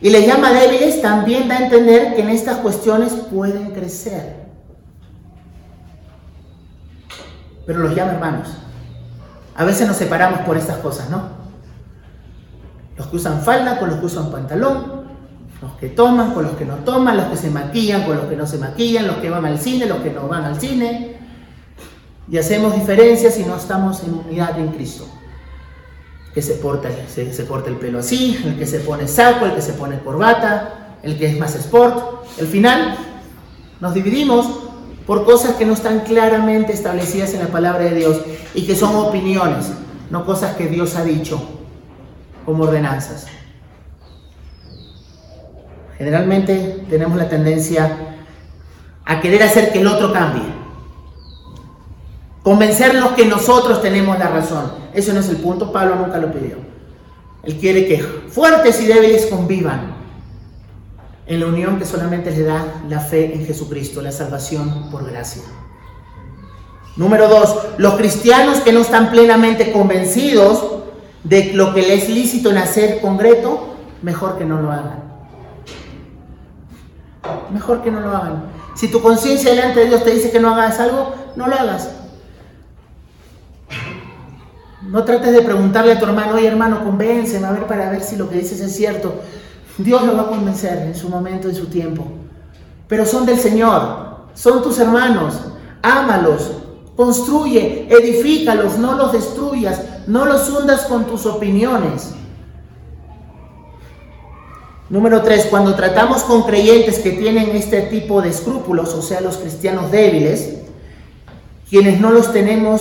y 0.00 0.10
les 0.10 0.26
llama 0.26 0.52
débiles, 0.52 1.00
también 1.00 1.48
da 1.48 1.56
a 1.56 1.64
entender 1.64 2.14
que 2.14 2.22
en 2.22 2.28
estas 2.28 2.58
cuestiones 2.58 3.12
pueden 3.12 3.70
crecer. 3.70 4.44
Pero 7.66 7.80
los 7.80 7.94
llama 7.94 8.12
hermanos. 8.12 8.48
A 9.54 9.64
veces 9.64 9.88
nos 9.88 9.96
separamos 9.96 10.40
por 10.40 10.58
estas 10.58 10.78
cosas, 10.78 11.08
¿no? 11.08 11.46
Los 12.96 13.06
que 13.06 13.16
usan 13.16 13.40
falda 13.40 13.78
con 13.78 13.88
los 13.88 13.98
que 13.98 14.06
usan 14.06 14.30
pantalón, 14.30 15.06
los 15.62 15.72
que 15.80 15.88
toman 15.88 16.34
con 16.34 16.44
los 16.44 16.56
que 16.56 16.66
no 16.66 16.76
toman, 16.76 17.16
los 17.16 17.26
que 17.26 17.36
se 17.36 17.50
maquillan 17.50 18.04
con 18.04 18.16
los 18.16 18.26
que 18.26 18.36
no 18.36 18.46
se 18.46 18.58
maquillan, 18.58 19.06
los 19.06 19.16
que 19.16 19.30
van 19.30 19.46
al 19.46 19.58
cine, 19.58 19.86
los 19.86 19.98
que 19.98 20.10
no 20.10 20.28
van 20.28 20.44
al 20.44 20.60
cine. 20.60 21.16
Y 22.30 22.36
hacemos 22.36 22.74
diferencias 22.74 23.38
y 23.38 23.44
no 23.44 23.56
estamos 23.56 24.02
en 24.04 24.14
unidad 24.14 24.58
en 24.58 24.68
Cristo 24.68 25.06
que 26.36 26.42
se, 26.42 26.52
porta, 26.56 26.90
corta 27.48 27.70
el 27.70 27.76
pelo 27.76 28.00
así, 28.00 28.38
el 28.44 28.58
que 28.58 28.66
se 28.66 28.80
pone 28.80 29.08
saco, 29.08 29.46
el 29.46 29.54
que 29.54 29.62
se 29.62 29.72
pone 29.72 29.98
corbata, 30.00 30.98
el 31.02 31.16
que 31.16 31.28
es 31.28 31.38
más 31.38 31.54
sport. 31.54 32.26
Al 32.38 32.46
final 32.46 32.94
nos 33.80 33.94
dividimos 33.94 34.46
por 35.06 35.24
cosas 35.24 35.54
que 35.54 35.64
no 35.64 35.72
están 35.72 36.00
claramente 36.00 36.74
establecidas 36.74 37.32
en 37.32 37.40
la 37.40 37.46
palabra 37.46 37.84
de 37.84 37.94
Dios 37.94 38.20
y 38.54 38.66
que 38.66 38.76
son 38.76 38.94
opiniones, 38.96 39.70
no 40.10 40.26
cosas 40.26 40.56
que 40.56 40.66
Dios 40.66 40.94
ha 40.96 41.04
dicho 41.04 41.40
como 42.44 42.64
ordenanzas. 42.64 43.28
Generalmente 45.96 46.84
tenemos 46.90 47.16
la 47.16 47.30
tendencia 47.30 47.96
a 49.06 49.20
querer 49.22 49.42
hacer 49.42 49.72
que 49.72 49.80
el 49.80 49.86
otro 49.86 50.12
cambie. 50.12 50.55
Convencernos 52.46 53.14
que 53.14 53.26
nosotros 53.26 53.82
tenemos 53.82 54.16
la 54.20 54.28
razón. 54.28 54.70
Eso 54.94 55.12
no 55.12 55.18
es 55.18 55.28
el 55.30 55.38
punto, 55.38 55.72
Pablo 55.72 55.96
nunca 55.96 56.18
lo 56.18 56.30
pidió. 56.30 56.54
Él 57.42 57.56
quiere 57.56 57.88
que 57.88 57.98
fuertes 57.98 58.80
y 58.80 58.86
débiles 58.86 59.26
convivan 59.26 59.96
en 61.26 61.40
la 61.40 61.46
unión 61.46 61.76
que 61.76 61.84
solamente 61.84 62.30
le 62.30 62.44
da 62.44 62.82
la 62.88 63.00
fe 63.00 63.34
en 63.34 63.44
Jesucristo, 63.44 64.00
la 64.00 64.12
salvación 64.12 64.92
por 64.92 65.10
gracia. 65.10 65.42
Número 66.94 67.28
dos, 67.28 67.66
los 67.78 67.94
cristianos 67.96 68.58
que 68.58 68.70
no 68.70 68.82
están 68.82 69.10
plenamente 69.10 69.72
convencidos 69.72 70.84
de 71.24 71.52
lo 71.52 71.74
que 71.74 71.82
les 71.82 72.04
es 72.04 72.10
lícito 72.10 72.50
en 72.50 72.58
hacer 72.58 73.00
concreto, 73.00 73.74
mejor 74.02 74.38
que 74.38 74.44
no 74.44 74.62
lo 74.62 74.70
hagan. 74.70 75.02
Mejor 77.52 77.82
que 77.82 77.90
no 77.90 77.98
lo 77.98 78.16
hagan. 78.16 78.44
Si 78.76 78.86
tu 78.86 79.02
conciencia 79.02 79.50
delante 79.50 79.80
de 79.80 79.86
Dios 79.86 80.04
te 80.04 80.12
dice 80.12 80.30
que 80.30 80.38
no 80.38 80.54
hagas 80.54 80.78
algo, 80.78 81.12
no 81.34 81.48
lo 81.48 81.56
hagas. 81.56 82.05
No 84.88 85.04
trates 85.04 85.32
de 85.32 85.42
preguntarle 85.42 85.92
a 85.92 85.98
tu 85.98 86.06
hermano, 86.06 86.34
oye 86.34 86.46
hermano, 86.46 86.84
convénceme 86.84 87.46
a 87.46 87.52
ver 87.52 87.66
para 87.66 87.90
ver 87.90 88.02
si 88.02 88.16
lo 88.16 88.28
que 88.28 88.38
dices 88.38 88.60
es 88.60 88.74
cierto. 88.74 89.14
Dios 89.78 90.04
lo 90.04 90.16
va 90.16 90.22
a 90.22 90.28
convencer 90.28 90.78
en 90.78 90.94
su 90.94 91.08
momento, 91.08 91.48
en 91.48 91.54
su 91.54 91.66
tiempo. 91.66 92.06
Pero 92.88 93.04
son 93.04 93.26
del 93.26 93.38
Señor, 93.38 94.28
son 94.34 94.62
tus 94.62 94.78
hermanos, 94.78 95.40
ámalos, 95.82 96.52
Construye, 96.96 97.86
edifícalos, 97.90 98.78
no 98.78 98.94
los 98.94 99.12
destruyas, 99.12 99.82
no 100.06 100.24
los 100.24 100.48
hundas 100.48 100.86
con 100.86 101.04
tus 101.04 101.26
opiniones. 101.26 102.12
Número 104.88 105.20
tres, 105.20 105.46
cuando 105.50 105.74
tratamos 105.74 106.22
con 106.22 106.44
creyentes 106.44 107.00
que 107.00 107.10
tienen 107.10 107.50
este 107.54 107.82
tipo 107.82 108.22
de 108.22 108.30
escrúpulos, 108.30 108.94
o 108.94 109.02
sea, 109.02 109.20
los 109.20 109.36
cristianos 109.36 109.90
débiles, 109.90 110.54
quienes 111.68 112.00
no 112.00 112.12
los 112.12 112.32
tenemos, 112.32 112.80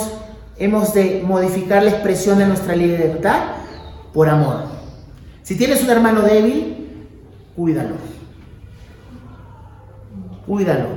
hemos 0.57 0.93
de 0.93 1.21
modificar 1.25 1.83
la 1.83 1.91
expresión 1.91 2.37
de 2.39 2.47
nuestra 2.47 2.75
libertad 2.75 3.39
por 4.13 4.29
amor. 4.29 4.65
Si 5.43 5.57
tienes 5.57 5.83
un 5.83 5.89
hermano 5.89 6.21
débil, 6.21 7.07
cuídalo. 7.55 7.95
Cuídalo. 10.47 10.87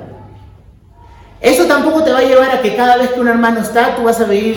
Eso 1.41 1.67
tampoco 1.67 2.03
te 2.03 2.13
va 2.13 2.19
a 2.19 2.25
llevar 2.25 2.51
a 2.51 2.63
que 2.63 2.75
cada 2.75 2.97
vez 2.97 3.11
que 3.11 3.21
un 3.21 3.29
hermano 3.29 3.61
está, 3.61 3.97
tú 3.97 4.05
vas 4.05 4.21
a 4.21 4.25
vivir 4.25 4.57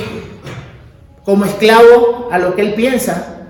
como 1.24 1.46
esclavo 1.46 2.30
a 2.32 2.40
lo 2.40 2.56
que 2.56 2.62
él 2.62 2.74
piensa. 2.74 3.48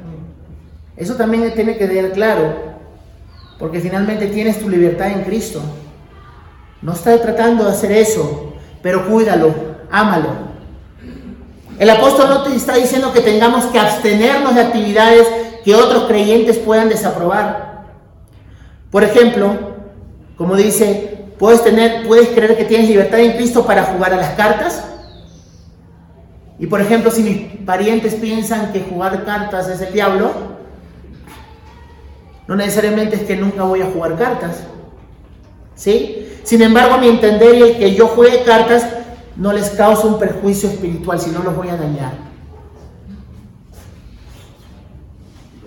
Eso 0.98 1.16
también 1.16 1.54
tiene 1.54 1.78
que 1.78 1.88
quedar 1.88 2.12
claro. 2.12 2.72
Porque 3.58 3.80
finalmente 3.80 4.28
tienes 4.28 4.60
tu 4.60 4.70
libertad 4.70 5.12
en 5.12 5.24
Cristo. 5.24 5.62
No 6.82 6.94
está 6.94 7.20
tratando 7.22 7.66
de 7.66 7.72
hacer 7.72 7.92
eso, 7.92 8.54
pero 8.82 9.08
cuídalo, 9.08 9.54
ámalo. 9.92 10.51
El 11.82 11.90
apóstol 11.90 12.30
no 12.30 12.44
te 12.44 12.56
está 12.56 12.76
diciendo 12.76 13.12
que 13.12 13.22
tengamos 13.22 13.66
que 13.66 13.80
abstenernos 13.80 14.54
de 14.54 14.62
actividades 14.62 15.28
que 15.66 15.74
otros 15.74 16.04
creyentes 16.04 16.60
puedan 16.60 16.90
desaprobar. 16.90 17.86
Por 18.92 19.04
ejemplo, 19.04 19.78
como 20.38 20.56
dice, 20.56 21.26
puedes 21.40 21.64
tener, 21.64 22.06
puedes 22.06 22.30
creer 22.30 22.56
que 22.56 22.66
tienes 22.66 22.88
libertad 22.88 23.20
en 23.22 23.32
Cristo 23.32 23.66
para 23.66 23.82
jugar 23.86 24.14
a 24.14 24.18
las 24.18 24.36
cartas. 24.36 24.84
Y 26.60 26.68
por 26.68 26.82
ejemplo, 26.82 27.10
si 27.10 27.24
mis 27.24 27.66
parientes 27.66 28.14
piensan 28.14 28.72
que 28.72 28.82
jugar 28.82 29.26
cartas 29.26 29.68
es 29.68 29.82
el 29.82 29.92
diablo, 29.92 30.34
no 32.48 32.56
necesariamente 32.58 33.16
es 33.16 33.24
que 33.24 33.36
nunca 33.36 33.64
voy 33.64 33.82
a 33.82 33.88
jugar 33.88 34.20
cartas. 34.20 34.66
¿Sí? 35.74 36.30
Sin 36.44 36.62
embargo, 36.62 37.00
mi 37.00 37.08
entender, 37.08 37.56
el 37.56 37.78
que 37.80 37.96
yo 37.96 38.06
juegue 38.10 38.44
cartas 38.44 38.86
no 39.36 39.54
les 39.54 39.70
causa 39.72 40.08
un 40.08 40.20
perjuicio 40.20 40.70
espiritual, 40.70 41.20
si 41.20 41.32
no 41.32 41.44
los 41.44 41.56
voy 41.56 41.70
a 41.70 41.78
dañar. 41.78 42.14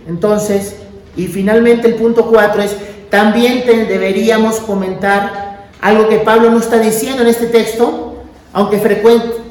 Entonces, 0.07 0.77
y 1.17 1.27
finalmente 1.27 1.89
el 1.89 1.95
punto 1.95 2.27
4 2.27 2.63
es, 2.63 2.77
también 3.11 3.65
deberíamos 3.67 4.57
comentar 4.61 5.69
algo 5.81 6.09
que 6.09 6.19
Pablo 6.19 6.51
no 6.51 6.59
está 6.59 6.79
diciendo 6.79 7.23
en 7.23 7.29
este 7.29 7.47
texto, 7.47 8.23
aunque 8.53 8.79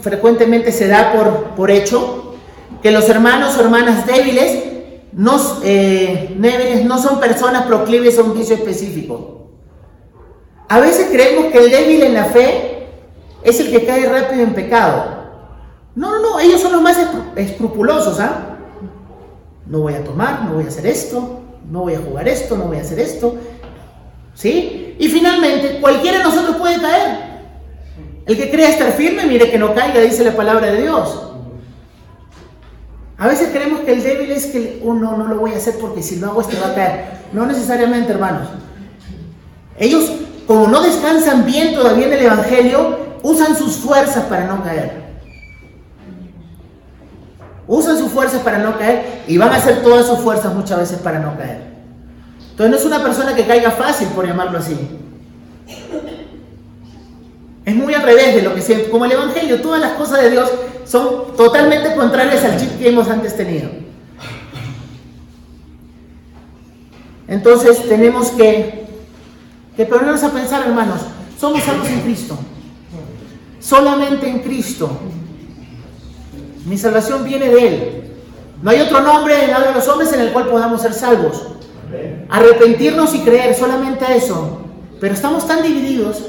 frecuentemente 0.02 0.72
se 0.72 0.88
da 0.88 1.14
por, 1.14 1.56
por 1.56 1.72
hecho, 1.72 2.36
que 2.82 2.92
los 2.92 3.08
hermanos 3.10 3.58
o 3.58 3.62
hermanas 3.62 4.06
débiles 4.06 4.64
no, 5.14 5.40
eh, 5.64 6.36
no 6.86 6.98
son 6.98 7.20
personas 7.20 7.64
proclives 7.64 8.18
a 8.18 8.24
un 8.24 8.34
vicio 8.34 8.56
específico. 8.56 9.48
A 10.70 10.80
veces 10.80 11.08
creemos 11.12 11.52
que 11.52 11.60
el 11.60 11.72
débil 11.72 12.02
en 12.02 12.14
la 12.14 12.26
fe 12.26 12.73
es 13.44 13.60
el 13.60 13.72
que 13.72 13.86
cae 13.86 14.08
rápido 14.08 14.44
en 14.44 14.54
pecado. 14.54 15.24
No, 15.96 16.12
no, 16.12 16.22
no, 16.22 16.40
ellos 16.40 16.62
son 16.62 16.72
los 16.72 16.82
más 16.82 16.98
escrupulosos, 17.36 18.20
¿ah? 18.20 18.58
No 19.66 19.80
voy 19.80 19.94
a 19.94 20.04
tomar, 20.04 20.46
no 20.46 20.56
voy 20.56 20.66
a 20.66 20.68
hacer 20.68 20.88
esto, 20.88 21.42
no 21.70 21.82
voy 21.82 21.94
a 21.94 22.00
jugar 22.00 22.28
esto, 22.28 22.58
no 22.58 22.66
voy 22.66 22.78
a 22.78 22.82
hacer 22.82 23.00
esto. 23.00 23.36
¿Sí? 24.34 24.96
Y 24.98 25.08
finalmente, 25.10 25.80
cualquiera 25.80 26.18
de 26.20 26.24
nosotros 26.24 26.58
puede 26.58 26.82
caer. 26.82 27.34
El 28.26 28.38
que 28.38 28.50
crea 28.50 28.70
estar 28.70 28.92
firme, 28.94 29.26
mire 29.26 29.52
que 29.52 29.60
no 29.60 29.74
caiga, 29.74 30.00
dice 30.02 30.24
la 30.24 30.36
palabra 30.36 30.72
de 30.72 30.82
Dios. 30.82 31.30
A 33.18 33.28
veces 33.28 33.50
creemos 33.54 33.82
que 33.82 33.94
el 33.94 34.04
débil 34.04 34.32
es 34.32 34.48
que 34.48 34.80
uno 34.84 35.16
no 35.16 35.28
lo 35.28 35.36
voy 35.38 35.54
a 35.54 35.58
hacer 35.58 35.76
porque 35.80 36.02
si 36.02 36.18
lo 36.18 36.28
hago 36.28 36.42
este 36.42 36.60
va 36.60 36.70
a 36.70 36.76
caer. 36.76 37.06
No 37.32 37.46
necesariamente, 37.46 38.12
hermanos. 38.12 38.50
Ellos, 39.78 40.12
como 40.48 40.68
no 40.68 40.82
descansan 40.82 41.46
bien 41.46 41.76
todavía 41.76 42.08
en 42.08 42.14
el 42.14 42.26
Evangelio, 42.26 43.03
usan 43.24 43.56
sus 43.58 43.78
fuerzas 43.78 44.26
para 44.26 44.46
no 44.46 44.64
caer. 44.64 45.02
Usan 47.66 47.98
sus 47.98 48.12
fuerzas 48.12 48.42
para 48.42 48.60
no 48.60 48.78
caer 48.78 49.24
y 49.26 49.38
van 49.38 49.50
a 49.50 49.56
hacer 49.56 49.82
todas 49.82 50.06
sus 50.06 50.20
fuerzas 50.20 50.54
muchas 50.54 50.78
veces 50.78 51.00
para 51.00 51.20
no 51.20 51.36
caer. 51.38 51.74
Entonces 52.52 52.70
no 52.70 52.78
es 52.78 52.86
una 52.86 53.02
persona 53.02 53.34
que 53.34 53.48
caiga 53.48 53.72
fácil, 53.72 54.10
por 54.10 54.28
llamarlo 54.28 54.60
así. 54.60 54.78
Es 57.66 57.76
muy 57.76 57.94
al 57.94 58.04
revés 58.04 58.36
de 58.36 58.42
lo 58.42 58.54
que 58.54 58.62
siempre, 58.62 58.90
como 58.90 59.06
el 59.06 59.14
Evangelio, 59.14 59.62
todas 59.62 59.80
las 59.80 59.94
cosas 59.94 60.22
de 60.22 60.30
Dios 60.30 60.52
son 60.86 61.36
totalmente 61.38 61.96
contrarias 61.96 62.44
al 62.44 62.60
chip 62.60 62.78
que 62.78 62.90
hemos 62.90 63.08
antes 63.08 63.36
tenido. 63.38 63.70
Entonces 67.30 67.88
tenemos 67.88 68.32
que, 68.32 68.86
que 69.78 69.86
ponernos 69.86 70.22
a 70.24 70.32
pensar, 70.32 70.68
hermanos, 70.68 71.00
somos 71.40 71.64
salvos 71.64 71.88
en 71.88 72.02
Cristo. 72.02 72.38
Solamente 73.64 74.28
en 74.28 74.40
Cristo. 74.40 74.90
Mi 76.66 76.78
salvación 76.78 77.24
viene 77.24 77.48
de 77.48 77.68
Él. 77.68 78.04
No 78.62 78.72
hay 78.72 78.82
otro 78.82 79.00
nombre 79.00 79.46
en 79.46 79.52
lado 79.52 79.68
de 79.68 79.74
los 79.74 79.88
hombres 79.88 80.12
en 80.12 80.20
el 80.20 80.34
cual 80.34 80.48
podamos 80.50 80.82
ser 80.82 80.94
salvos. 80.94 81.48
Arrepentirnos 82.30 83.16
y 83.16 83.20
creer, 83.20 83.56
solamente 83.56 84.06
eso. 84.16 84.60
Pero 85.00 85.14
estamos 85.14 85.48
tan 85.48 85.64
divididos. 85.64 86.24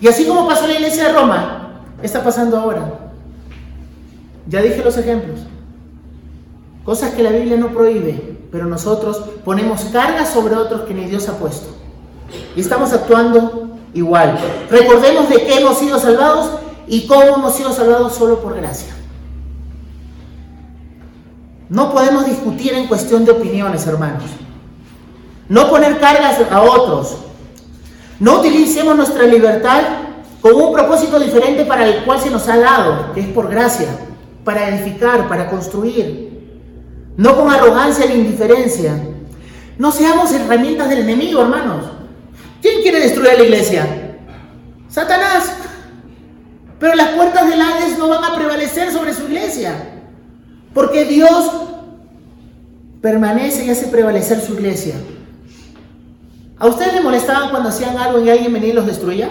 Y 0.00 0.08
así 0.08 0.26
como 0.26 0.48
pasó 0.48 0.66
la 0.66 0.74
iglesia 0.74 1.06
de 1.06 1.12
Roma, 1.12 1.82
está 2.02 2.24
pasando 2.24 2.58
ahora. 2.58 3.12
Ya 4.48 4.60
dije 4.60 4.82
los 4.84 4.96
ejemplos. 4.96 5.40
Cosas 6.84 7.14
que 7.14 7.22
la 7.22 7.30
Biblia 7.30 7.58
no 7.58 7.68
prohíbe, 7.68 8.38
pero 8.50 8.66
nosotros 8.66 9.22
ponemos 9.44 9.82
cargas 9.92 10.30
sobre 10.30 10.56
otros 10.56 10.82
que 10.82 10.94
ni 10.94 11.04
Dios 11.04 11.28
ha 11.28 11.38
puesto. 11.38 11.76
Y 12.56 12.60
estamos 12.60 12.92
actuando 12.92 13.59
igual. 13.94 14.38
Recordemos 14.70 15.28
de 15.28 15.44
qué 15.44 15.60
hemos 15.60 15.78
sido 15.78 15.98
salvados 15.98 16.50
y 16.86 17.06
cómo 17.06 17.36
hemos 17.36 17.54
sido 17.54 17.72
salvados 17.72 18.14
solo 18.14 18.40
por 18.40 18.56
gracia. 18.56 18.94
No 21.68 21.92
podemos 21.92 22.26
discutir 22.26 22.74
en 22.74 22.88
cuestión 22.88 23.24
de 23.24 23.32
opiniones, 23.32 23.86
hermanos. 23.86 24.24
No 25.48 25.70
poner 25.70 26.00
cargas 26.00 26.38
a 26.50 26.62
otros. 26.62 27.16
No 28.18 28.40
utilicemos 28.40 28.96
nuestra 28.96 29.24
libertad 29.24 29.82
con 30.40 30.54
un 30.54 30.72
propósito 30.72 31.18
diferente 31.18 31.64
para 31.64 31.86
el 31.86 32.04
cual 32.04 32.20
se 32.20 32.30
nos 32.30 32.48
ha 32.48 32.58
dado, 32.58 33.12
que 33.14 33.20
es 33.20 33.28
por 33.28 33.48
gracia 33.48 33.88
para 34.44 34.68
edificar, 34.68 35.28
para 35.28 35.50
construir, 35.50 36.30
no 37.16 37.36
con 37.36 37.50
arrogancia 37.50 38.06
ni 38.06 38.14
indiferencia. 38.14 38.98
No 39.78 39.92
seamos 39.92 40.32
herramientas 40.32 40.88
del 40.88 41.00
enemigo, 41.00 41.40
hermanos. 41.42 41.84
¿Quién 42.60 42.82
quiere 42.82 43.00
destruir 43.00 43.38
la 43.38 43.44
iglesia? 43.44 43.86
Satanás. 44.88 45.52
Pero 46.78 46.94
las 46.94 47.10
puertas 47.10 47.48
del 47.48 47.60
Hades 47.60 47.98
no 47.98 48.08
van 48.08 48.24
a 48.24 48.34
prevalecer 48.34 48.90
sobre 48.90 49.12
su 49.12 49.24
iglesia, 49.24 49.74
porque 50.72 51.04
Dios 51.04 51.50
permanece 53.02 53.66
y 53.66 53.70
hace 53.70 53.86
prevalecer 53.88 54.40
su 54.40 54.54
iglesia. 54.54 54.94
¿A 56.58 56.66
ustedes 56.66 56.94
les 56.94 57.02
molestaban 57.02 57.50
cuando 57.50 57.68
hacían 57.68 57.96
algo 57.98 58.22
y 58.22 58.30
alguien 58.30 58.52
venía 58.52 58.70
y 58.70 58.72
los 58.72 58.86
destruía? 58.86 59.30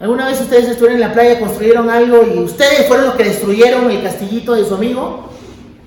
¿Alguna 0.00 0.26
vez 0.26 0.40
ustedes 0.40 0.68
estuvieron 0.68 0.94
en 0.94 1.08
la 1.08 1.12
playa, 1.12 1.38
construyeron 1.38 1.90
algo 1.90 2.22
y 2.24 2.38
ustedes 2.38 2.86
fueron 2.88 3.06
los 3.06 3.14
que 3.16 3.24
destruyeron 3.24 3.90
el 3.90 4.02
castillito 4.02 4.54
de 4.54 4.64
su 4.64 4.74
amigo? 4.74 5.28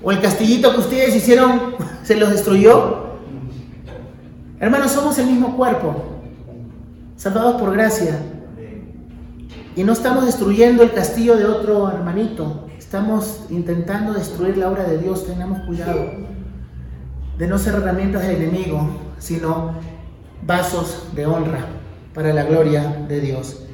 ¿O 0.02 0.12
el 0.12 0.20
castillito 0.20 0.72
que 0.72 0.80
ustedes 0.80 1.14
hicieron 1.14 1.74
se 2.04 2.16
los 2.16 2.30
destruyó? 2.30 3.03
Hermanos, 4.64 4.92
somos 4.92 5.18
el 5.18 5.26
mismo 5.26 5.58
cuerpo, 5.58 5.94
salvados 7.16 7.60
por 7.60 7.74
gracia. 7.74 8.18
Y 9.76 9.84
no 9.84 9.92
estamos 9.92 10.24
destruyendo 10.24 10.82
el 10.82 10.94
castillo 10.94 11.36
de 11.36 11.44
otro 11.44 11.90
hermanito, 11.90 12.66
estamos 12.78 13.44
intentando 13.50 14.14
destruir 14.14 14.56
la 14.56 14.70
obra 14.70 14.84
de 14.84 14.96
Dios. 14.96 15.26
Tengamos 15.26 15.66
cuidado 15.66 16.06
de 17.36 17.46
no 17.46 17.58
ser 17.58 17.74
herramientas 17.74 18.26
del 18.26 18.36
enemigo, 18.36 18.88
sino 19.18 19.74
vasos 20.46 21.08
de 21.14 21.26
honra 21.26 21.66
para 22.14 22.32
la 22.32 22.44
gloria 22.44 23.04
de 23.06 23.20
Dios. 23.20 23.66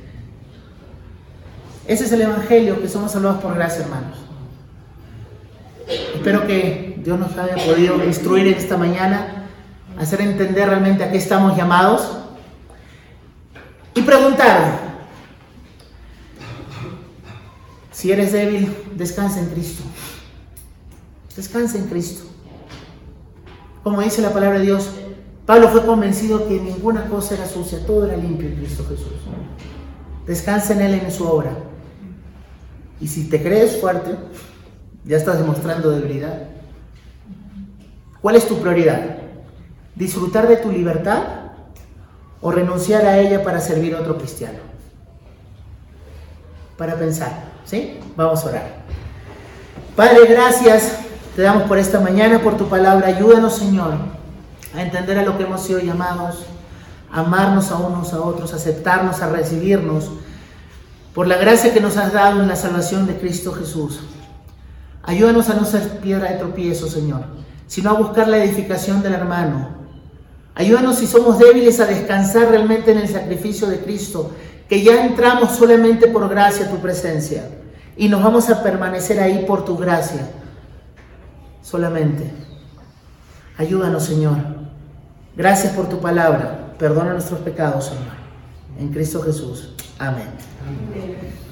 Ese 1.87 2.07
es 2.07 2.11
el 2.11 2.23
Evangelio, 2.23 2.83
que 2.83 2.89
somos 2.89 3.13
salvados 3.13 3.41
por 3.41 3.55
gracia, 3.55 3.85
hermanos. 3.85 4.19
Espero 6.17 6.49
que 6.49 7.01
Dios 7.05 7.17
nos 7.17 7.39
haya 7.39 7.55
podido 7.65 8.05
instruir 8.05 8.49
esta 8.49 8.77
mañana, 8.77 9.40
hacer 10.01 10.23
entender 10.23 10.69
realmente 10.69 11.05
a 11.05 11.11
qué 11.11 11.19
estamos 11.19 11.57
llamados 11.57 12.19
y 13.95 14.03
preguntar, 14.03 14.81
si 17.91 18.11
eres 18.11 18.33
débil, 18.33 18.75
descansa 18.97 19.41
en 19.41 19.47
Cristo. 19.51 19.83
Descansa 21.37 21.77
en 21.77 21.87
Cristo. 21.89 22.25
Como 23.83 24.01
dice 24.01 24.23
la 24.23 24.33
palabra 24.33 24.59
de 24.59 24.67
Dios, 24.67 24.91
Pablo 25.45 25.69
fue 25.69 25.85
convencido 25.85 26.49
que 26.49 26.61
ninguna 26.61 27.07
cosa 27.07 27.35
era 27.35 27.47
sucia, 27.47 27.85
todo 27.85 28.07
era 28.07 28.17
limpio 28.17 28.49
en 28.49 28.57
Cristo 28.57 28.87
Jesús. 28.89 29.13
Descansa 30.27 30.73
en 30.75 30.81
Él 30.81 30.95
en 30.95 31.11
su 31.11 31.27
obra. 31.27 31.51
Y 33.01 33.09
si 33.09 33.29
te 33.29 33.43
crees 33.43 33.81
fuerte, 33.81 34.17
ya 35.05 35.17
estás 35.17 35.39
demostrando 35.39 35.91
debilidad. 35.91 36.49
¿Cuál 38.21 38.37
es 38.37 38.47
tu 38.47 38.59
prioridad? 38.59 39.20
¿Disfrutar 40.01 40.49
de 40.49 40.57
tu 40.57 40.73
libertad 40.73 41.23
o 42.41 42.51
renunciar 42.51 43.05
a 43.05 43.19
ella 43.19 43.45
para 43.45 43.61
servir 43.61 43.95
a 43.95 44.01
otro 44.01 44.17
cristiano? 44.17 44.59
Para 46.79 46.95
pensar, 46.95 47.51
¿sí? 47.67 48.01
Vamos 48.17 48.43
a 48.43 48.49
orar. 48.49 48.67
Padre, 49.95 50.25
gracias. 50.27 51.01
Te 51.37 51.43
damos 51.43 51.65
por 51.65 51.77
esta 51.77 52.01
mañana, 52.01 52.39
por 52.39 52.57
tu 52.57 52.67
palabra. 52.67 53.09
Ayúdanos, 53.09 53.57
Señor, 53.57 53.93
a 54.75 54.81
entender 54.81 55.19
a 55.19 55.23
lo 55.23 55.37
que 55.37 55.43
hemos 55.43 55.61
sido 55.61 55.81
llamados, 55.81 56.47
a 57.13 57.21
amarnos 57.21 57.71
a 57.71 57.77
unos 57.77 58.15
a 58.15 58.23
otros, 58.23 58.55
a 58.55 58.57
aceptarnos, 58.57 59.21
a 59.21 59.29
recibirnos, 59.29 60.13
por 61.15 61.27
la 61.27 61.37
gracia 61.37 61.75
que 61.75 61.81
nos 61.81 61.99
has 61.99 62.15
dado 62.15 62.41
en 62.41 62.49
la 62.49 62.57
salvación 62.57 63.07
de 63.07 63.19
Cristo 63.19 63.53
Jesús. 63.53 64.01
Ayúdanos 65.03 65.51
a 65.51 65.55
no 65.57 65.67
ser 65.67 65.99
piedra 65.99 66.31
de 66.31 66.39
tropiezo, 66.39 66.89
Señor, 66.89 67.25
sino 67.67 67.91
a 67.91 67.99
buscar 67.99 68.29
la 68.29 68.43
edificación 68.43 69.03
del 69.03 69.13
hermano. 69.13 69.80
Ayúdanos 70.55 70.99
si 70.99 71.07
somos 71.07 71.39
débiles 71.39 71.81
a 71.81 71.87
descansar 71.87 72.49
realmente 72.49 72.93
en 72.93 72.99
el 72.99 73.09
sacrificio 73.09 73.67
de 73.69 73.81
Cristo, 73.81 74.31
que 74.69 74.83
ya 74.83 75.05
entramos 75.05 75.57
solamente 75.57 76.09
por 76.09 76.29
gracia 76.29 76.67
a 76.67 76.71
tu 76.71 76.79
presencia 76.79 77.49
y 77.97 78.09
nos 78.09 78.23
vamos 78.23 78.49
a 78.51 78.63
permanecer 78.63 79.21
ahí 79.21 79.45
por 79.47 79.65
tu 79.65 79.77
gracia 79.77 80.29
solamente. 81.63 82.31
Ayúdanos, 83.59 84.05
Señor. 84.05 84.37
Gracias 85.37 85.75
por 85.75 85.89
tu 85.89 86.01
palabra. 86.01 86.75
Perdona 86.79 87.13
nuestros 87.13 87.41
pecados, 87.41 87.87
Señor. 87.87 88.15
En 88.79 88.89
Cristo 88.89 89.21
Jesús. 89.23 89.75
Amén. 89.99 90.29
Amén. 90.67 91.50